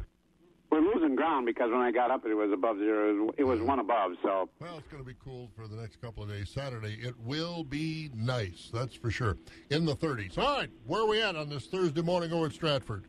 [0.70, 3.10] we're losing ground because when I got up, it was above zero.
[3.10, 4.48] It was, it was one above, so.
[4.58, 6.48] Well, it's going to be cool for the next couple of days.
[6.48, 9.36] Saturday, it will be nice, that's for sure.
[9.68, 10.38] In the 30s.
[10.38, 13.06] All right, where are we at on this Thursday morning over at Stratford?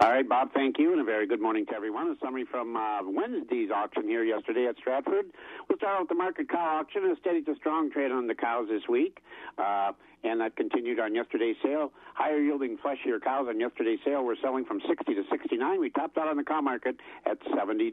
[0.00, 2.08] All right, Bob, thank you, and a very good morning to everyone.
[2.08, 5.26] A summary from uh, Wednesday's auction here yesterday at Stratford.
[5.68, 7.04] We'll start with the market cow auction.
[7.04, 9.18] A steady to strong trade on the cows this week,
[9.58, 9.92] uh,
[10.24, 11.92] and that continued on yesterday's sale.
[12.14, 15.78] Higher yielding fleshier cows on yesterday's sale were selling from 60 to 69.
[15.78, 16.96] We topped out on the cow market
[17.26, 17.92] at $70.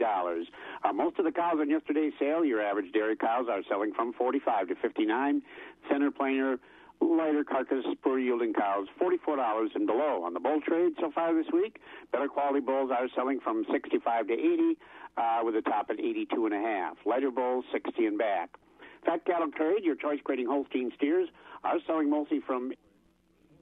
[0.85, 4.13] Uh, most of the cows on yesterday's sale, your average dairy cows, are selling from
[4.13, 5.41] 45 to 59.
[5.89, 6.57] Thinner, plainer,
[7.01, 10.23] lighter carcass poor yielding cows, $44 and below.
[10.23, 11.79] On the bull trade so far this week,
[12.11, 14.77] better quality bulls are selling from 65 to 80,
[15.17, 16.97] uh, with a top at 82 and a half.
[17.05, 18.57] Lighter bulls, 60 and back.
[19.05, 21.29] Fat cattle trade, your choice grading Holstein steers
[21.63, 22.71] are selling mostly from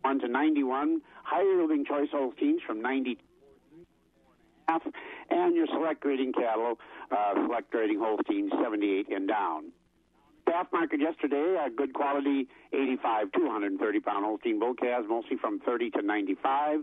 [0.01, 1.01] 1 to 91.
[1.23, 3.17] Higher yielding choice Holsteins from 90
[4.67, 4.81] half,
[5.29, 6.79] and your select grading cattle,
[7.11, 9.71] uh, select grading Holsteins 78 and down.
[10.47, 15.59] Calf market yesterday, uh, good quality 85 to 130 pound Holstein bull calves, mostly from
[15.59, 16.81] 30 to 95.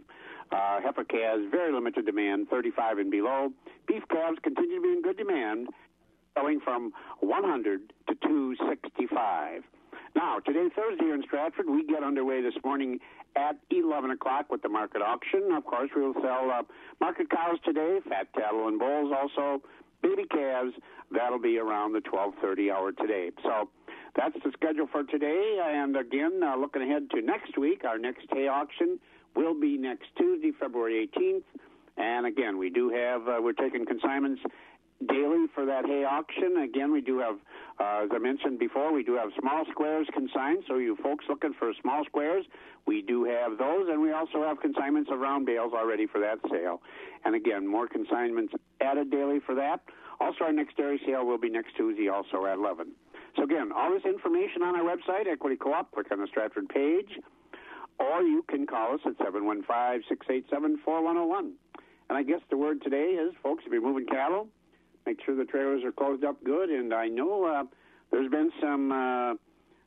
[0.50, 3.50] Uh, heifer calves, very limited demand, 35 and below.
[3.86, 5.68] Beef calves continue to be in good demand,
[6.34, 9.62] selling from 100 to 265.
[10.14, 12.98] Now, today, Thursday, here in Stratford, we get underway this morning
[13.34, 15.52] at 11 o'clock with the market auction.
[15.52, 16.62] Of course, we will sell uh,
[17.00, 19.62] market cows today, fat cattle and bulls, also
[20.02, 20.72] baby calves.
[21.10, 23.30] That'll be around the 12:30 hour today.
[23.42, 23.68] So
[24.14, 25.60] that's the schedule for today.
[25.62, 28.98] And again, uh, looking ahead to next week, our next hay auction
[29.34, 31.44] will be next Tuesday, February 18th.
[31.96, 34.42] And again, we do have uh, we're taking consignments
[35.06, 36.58] daily for that hay auction.
[36.58, 37.36] Again, we do have,
[37.80, 40.64] uh, as I mentioned before, we do have small squares consigned.
[40.68, 42.44] So you folks looking for small squares,
[42.86, 46.38] we do have those, and we also have consignments of round bales already for that
[46.50, 46.82] sale.
[47.24, 49.80] And again, more consignments added daily for that.
[50.20, 52.92] Also, our next dairy sale will be next Tuesday, also at 11.
[53.36, 55.90] So again, all this information on our website, Equity Co-op.
[55.92, 57.18] Click on the Stratford page,
[57.98, 61.52] or you can call us at 715-687-4101.
[62.08, 64.48] And I guess the word today is, folks, if you're moving cattle,
[65.06, 66.70] make sure the trailers are closed up good.
[66.70, 67.64] And I know uh,
[68.10, 69.34] there's been some uh,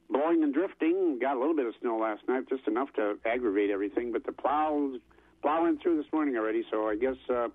[0.09, 1.19] blowing and drifting.
[1.19, 4.11] Got a little bit of snow last night, just enough to aggravate everything.
[4.11, 4.99] But the plows
[5.41, 6.63] plowing through this morning already.
[6.71, 7.47] So I guess uh,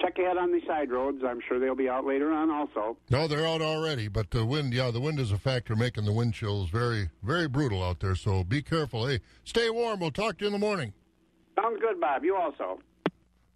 [0.00, 1.22] check ahead on the side roads.
[1.26, 2.96] I'm sure they'll be out later on also.
[3.10, 4.08] No, they're out already.
[4.08, 7.48] But the wind, yeah, the wind is a factor, making the wind chills very, very
[7.48, 8.14] brutal out there.
[8.14, 9.06] So be careful.
[9.06, 10.00] Hey, stay warm.
[10.00, 10.92] We'll talk to you in the morning.
[11.60, 12.24] Sounds good, Bob.
[12.24, 12.80] You also.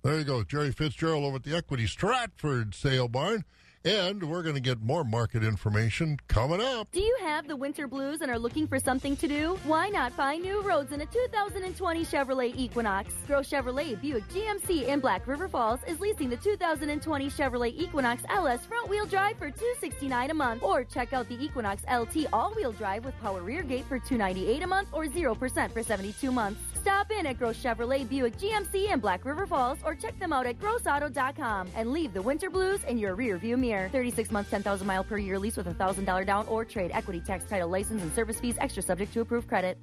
[0.06, 3.44] There you go, Jerry Fitzgerald over at the Equity Stratford Sale Barn.
[3.84, 6.92] And we're going to get more market information coming up.
[6.92, 9.58] Do you have the winter blues and are looking for something to do?
[9.64, 13.12] Why not find new roads in a 2020 Chevrolet Equinox?
[13.26, 18.64] Gross Chevrolet, Buick GMC in Black River Falls is leasing the 2020 Chevrolet Equinox LS
[18.64, 20.62] front wheel drive for 269 a month.
[20.62, 24.62] Or check out the Equinox LT all wheel drive with power rear gate for 298
[24.62, 26.75] a month or 0% for 72 months.
[26.86, 30.46] Stop in at Gross Chevrolet Buick GMC in Black River Falls or check them out
[30.46, 33.88] at grossauto.com and leave the winter blues in your rear view mirror.
[33.88, 36.92] 36 months, 10,000 mile per year lease with a $1,000 down or trade.
[36.94, 39.78] Equity tax title license and service fees extra subject to approved credit.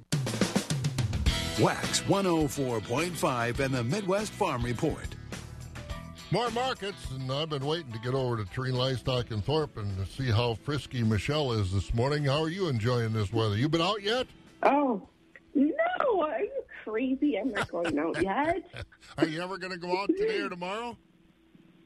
[1.58, 5.14] WAXX 104.5 and the Midwest Farm Report.
[6.30, 10.08] More markets, and I've been waiting to get over to Treen Livestock and Thorp and
[10.08, 12.24] see how frisky Michelle is this morning.
[12.24, 13.58] How are you enjoying this weather?
[13.58, 14.26] You been out yet?
[14.62, 15.06] Oh,
[15.54, 15.74] no.
[16.22, 16.43] Are you
[16.84, 17.38] crazy?
[17.38, 18.62] I'm not going out yet.
[19.18, 20.96] Are you ever going to go out today or tomorrow?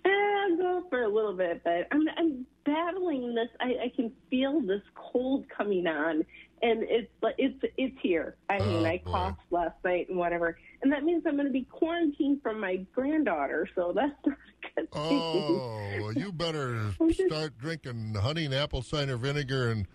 [0.04, 0.08] Eh,
[0.48, 3.48] I'll go for a little bit, but I'm, I'm battling this.
[3.60, 6.24] I, I can feel this cold coming on,
[6.62, 8.36] and it's it's it's here.
[8.48, 11.64] I mean, I coughed last night and whatever, and that means I'm going to be
[11.64, 13.68] quarantined from my granddaughter.
[13.74, 14.36] So that's not
[14.76, 14.88] good.
[14.92, 16.92] Oh, well, you better
[17.26, 19.86] start drinking honey and apple cider vinegar and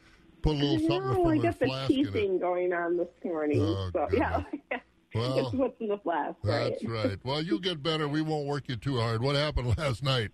[0.41, 2.03] put a little something no, from I got the flask in it.
[2.05, 3.61] teething going on this morning.
[3.61, 4.43] Oh, so yeah,
[5.19, 6.35] Well, it's what's in the flask.
[6.43, 7.19] That's right.
[7.23, 8.07] Well, you get better.
[8.07, 9.21] We won't work you too hard.
[9.21, 10.31] What happened last night?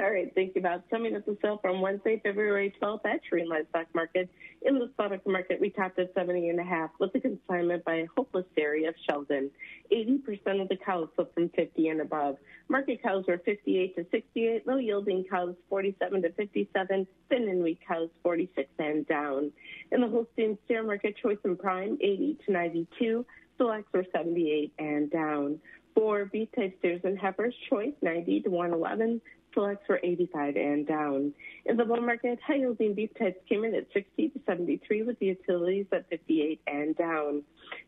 [0.00, 3.44] All right, thank you about Coming up the sale from Wednesday, February 12th at Tree
[3.44, 4.30] Livestock Market.
[4.62, 8.06] In the product market, we topped at 70 and a half with a consignment by
[8.16, 9.50] Hopeless Dairy of Sheldon.
[9.92, 12.36] 80% of the cows sold from 50 and above.
[12.68, 17.80] Market cows were 58 to 68, low yielding cows 47 to 57, thin and weak
[17.86, 19.50] cows 46 and down.
[19.90, 23.26] In the Holstein steer market, choice and prime 80 to 92,
[23.60, 25.58] selects were 78 and down.
[25.94, 29.20] For beef type steers and heifers, choice 90 to 111,
[29.52, 31.34] selects were 85 and down.
[31.66, 35.18] In the bull market, high yielding beef types came in at 60 to 73 with
[35.18, 37.42] the utilities at 58 and down.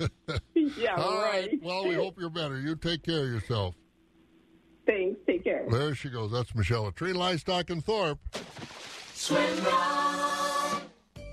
[0.00, 0.08] in.
[0.76, 1.50] Yeah, All right.
[1.62, 2.58] Well, we hope you're better.
[2.58, 3.74] You take care of yourself.
[4.86, 5.20] Thanks.
[5.26, 5.66] Take care.
[5.70, 6.32] There she goes.
[6.32, 8.18] That's Michelle at Tree Livestock and Thorp.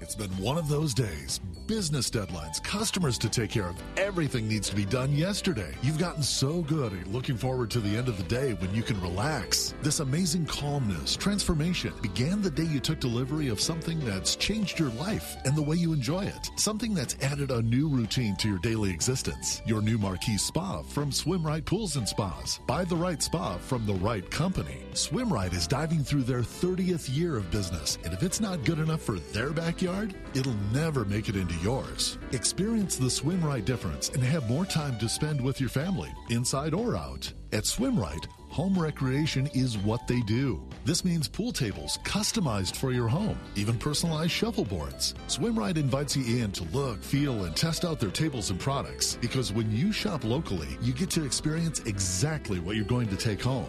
[0.10, 1.40] It's been one of those days.
[1.68, 3.76] Business deadlines, customers to take care of.
[3.96, 5.72] Everything needs to be done yesterday.
[5.84, 8.82] You've gotten so good at looking forward to the end of the day when you
[8.82, 9.76] can relax.
[9.84, 14.90] This amazing calmness, transformation began the day you took delivery of something that's changed your
[14.94, 16.50] life and the way you enjoy it.
[16.56, 19.62] Something that's added a new routine to your daily existence.
[19.68, 22.60] Your new marquee spa from Swim Right Pools and Spas.
[22.66, 24.82] Buy the right spa from the right company.
[24.94, 28.80] Swim Right is diving through their 30th year of business, and if it's not good
[28.80, 29.99] enough for their backyard,
[30.34, 32.18] it'll never make it into yours.
[32.32, 36.96] Experience the Swim difference and have more time to spend with your family, inside or
[36.96, 37.32] out.
[37.52, 40.62] At Swim Right, home recreation is what they do.
[40.86, 45.16] This means pool tables customized for your home, even personalized shuffleboards.
[45.28, 49.18] Swim Right invites you in to look, feel, and test out their tables and products
[49.22, 53.42] because when you shop locally, you get to experience exactly what you're going to take
[53.42, 53.68] home.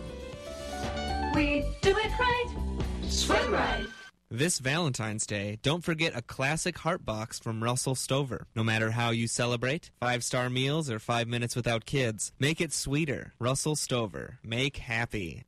[1.34, 2.46] We do it right.
[3.08, 3.90] Swim.
[4.32, 8.46] This Valentine's Day, don't forget a classic heart box from Russell Stover.
[8.54, 12.72] No matter how you celebrate, five star meals or five minutes without kids, make it
[12.72, 13.32] sweeter.
[13.40, 14.38] Russell Stover.
[14.44, 15.42] Make happy.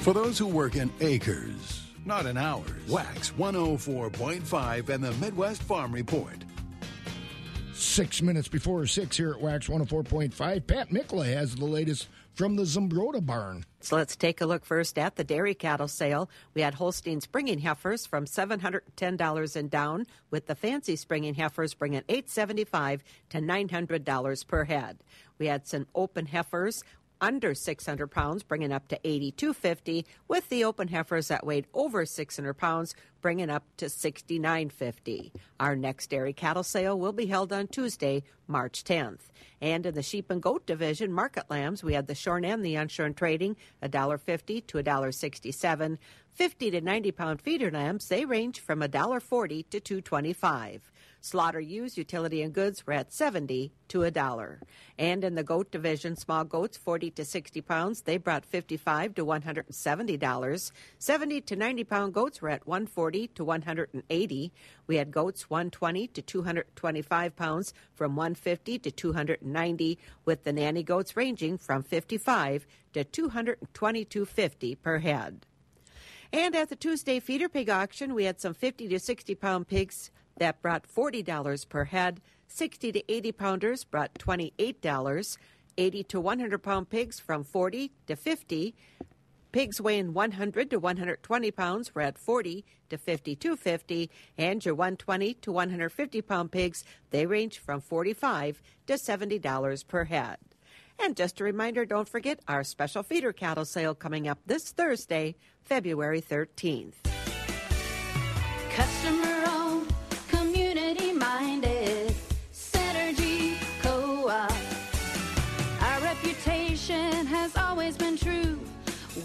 [0.00, 5.92] For those who work in acres, not in hours, WAXX 104.5 and the Midwest Farm
[5.92, 6.44] Report.
[7.72, 12.08] Six minutes before six here at WAXX 104.5, Pat Mikla has the latest
[12.38, 13.64] from the Zumbrota barn.
[13.80, 16.30] So let's take a look first at the dairy cattle sale.
[16.54, 22.04] We had Holstein springing heifers from $710 and down, with the fancy springing heifers bringing
[22.08, 24.98] 875 to $900 per head.
[25.38, 26.84] We had some open heifers
[27.20, 32.54] under 600 pounds, bringing up to 82.50, with the open heifers that weighed over 600
[32.54, 35.32] pounds, bringing up to 69.50.
[35.58, 39.30] Our next dairy cattle sale will be held on Tuesday, March 10th.
[39.60, 42.74] And in the sheep and goat division, market lambs, we had the shorn and the
[42.74, 45.98] unshorn trading $1.50 to $1.67.
[46.30, 50.80] 50 to 90 pound feeder lambs, they range from $1.40 to $2.25.
[51.20, 54.60] Slaughter ewes, utility and goods were at 70 to a dollar.
[54.96, 59.24] And in the goat division, small goats 40 to 60 pounds, they brought 55 to
[59.24, 60.72] 170 dollars.
[60.98, 64.52] 70 to 90 pound goats were at 140 to 180.
[64.86, 71.16] We had goats 120 to 225 pounds from 150 to 290, with the nanny goats
[71.16, 75.46] ranging from 55 to 222.50 per head.
[76.32, 80.10] And at the Tuesday feeder pig auction, we had some 50 to 60 pound pigs
[80.38, 82.20] that brought $40 per head.
[82.48, 85.38] 60 to 80 pounders brought $28.
[85.76, 88.74] 80 to 100 pound pigs from 40 to 50.
[89.50, 95.52] Pigs weighing 100 to 120 pounds were at 40 to 52.50, and your 120 to
[95.52, 100.38] 150 pound pigs they range from 45 to 70 dollars per head.
[101.00, 105.36] And just a reminder, don't forget our special feeder cattle sale coming up this Thursday,
[105.62, 107.17] February 13th.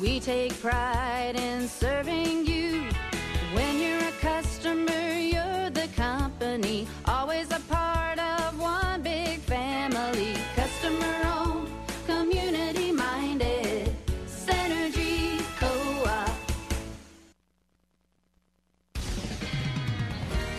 [0.01, 2.52] We take pride in serving you.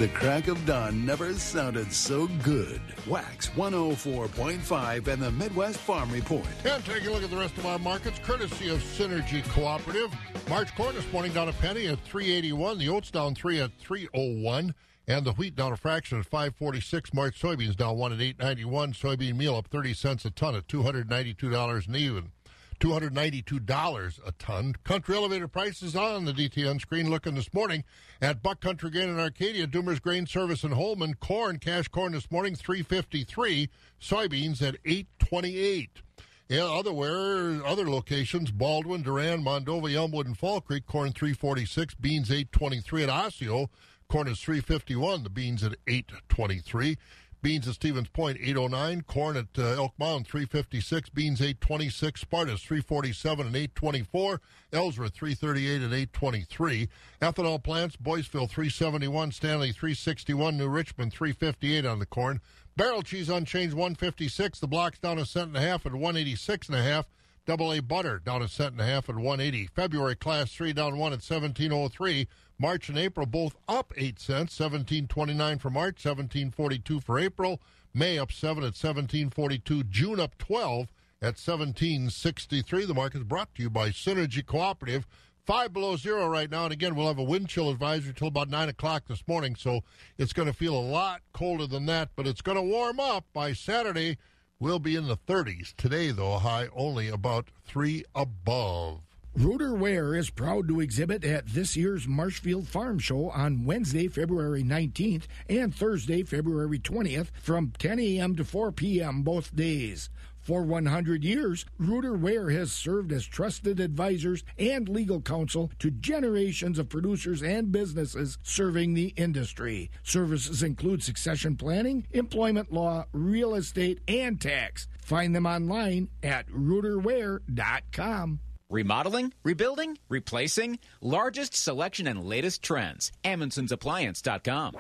[0.05, 2.83] The crack of dawn never sounded so good.
[3.07, 6.45] WAXX 104.5 and the Midwest Farm Report.
[6.67, 10.15] And take a look at the rest of our markets, courtesy of Synergy Cooperative.
[10.47, 12.77] March corn this morning down a penny at 381.
[12.77, 14.75] The oats down three at 301.
[15.09, 17.15] And the wheat down a fraction at 546.
[17.15, 18.93] March soybeans down one at 891.
[18.93, 22.31] Soybean meal up 30 cents a ton at $292 and even.
[22.79, 24.75] $292 a ton.
[24.85, 27.85] Country elevator prices on the DTN screen looking this morning
[28.21, 32.31] at Buck Country Grain in Arcadia, Doomer's Grain Service in Holmen, corn, cash corn this
[32.31, 33.69] morning 353,
[34.01, 36.03] soybeans at 828.
[36.49, 42.31] Yeah, other where other locations, Baldwin, Durand, Mondovi, Elmwood, and Fall Creek, corn 346, beans
[42.31, 43.71] 823 at Osseo,
[44.09, 46.99] corn is 351, the beans at 823.
[47.45, 49.03] Beans at Stevens Point, 809.
[49.03, 51.11] Corn at uh, Elk Mound, 356.
[51.11, 52.25] Beans, 826.
[52.25, 54.41] Spartas, 347 and 824.
[54.73, 56.89] Ellsworth, 338 and 823.
[57.21, 59.31] Ethanol plants, Boyceville, 371.
[59.31, 60.57] Stanley, 361.
[60.57, 62.41] New Richmond, 358 on the corn.
[62.79, 64.59] Barrel cheese unchanged, 156.
[64.59, 67.11] The block's down a cent and a half at 186 and a half.
[67.47, 69.67] Double A butter down a cent and a half at 180.
[69.67, 72.27] February class three down one at 1703.
[72.59, 77.61] March and April both up eight cents, 1729 for March, 1742 for April.
[77.93, 79.85] May up seven at 1742.
[79.85, 80.93] June up 12
[81.23, 82.85] at 1763.
[82.85, 85.07] The market is brought to you by Synergy Cooperative.
[85.45, 88.49] Five below zero right now, and again, we'll have a wind chill advisory till about
[88.49, 89.57] nine o'clock this morning.
[89.57, 89.83] So
[90.17, 93.27] it's going to feel a lot colder than that, but it's going to warm up
[93.35, 94.17] by Saturday.
[94.59, 95.75] We'll be in the 30s.
[95.77, 99.01] Today, though, high only about three above.
[99.37, 104.63] Ruder Ware is proud to exhibit at this year's Marshfield Farm Show on Wednesday, February
[104.63, 108.37] 19th and Thursday, February 20th from 10 a.m.
[108.37, 109.23] to 4 p.m.
[109.23, 110.09] both days.
[110.41, 116.79] For 100 years, Ruder Ware has served as trusted advisors and legal counsel to generations
[116.79, 119.91] of producers and businesses serving the industry.
[120.05, 124.87] Services include succession planning, employment law, real estate, and tax.
[124.99, 128.39] Find them online at ruderware.com.
[128.75, 133.13] Remodeling, rebuilding, replacing, largest selection and latest trends.
[133.25, 134.75] Amundsen'sAppliance.com.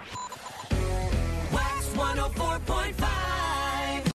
[1.53, 3.13] WAXX 104.5.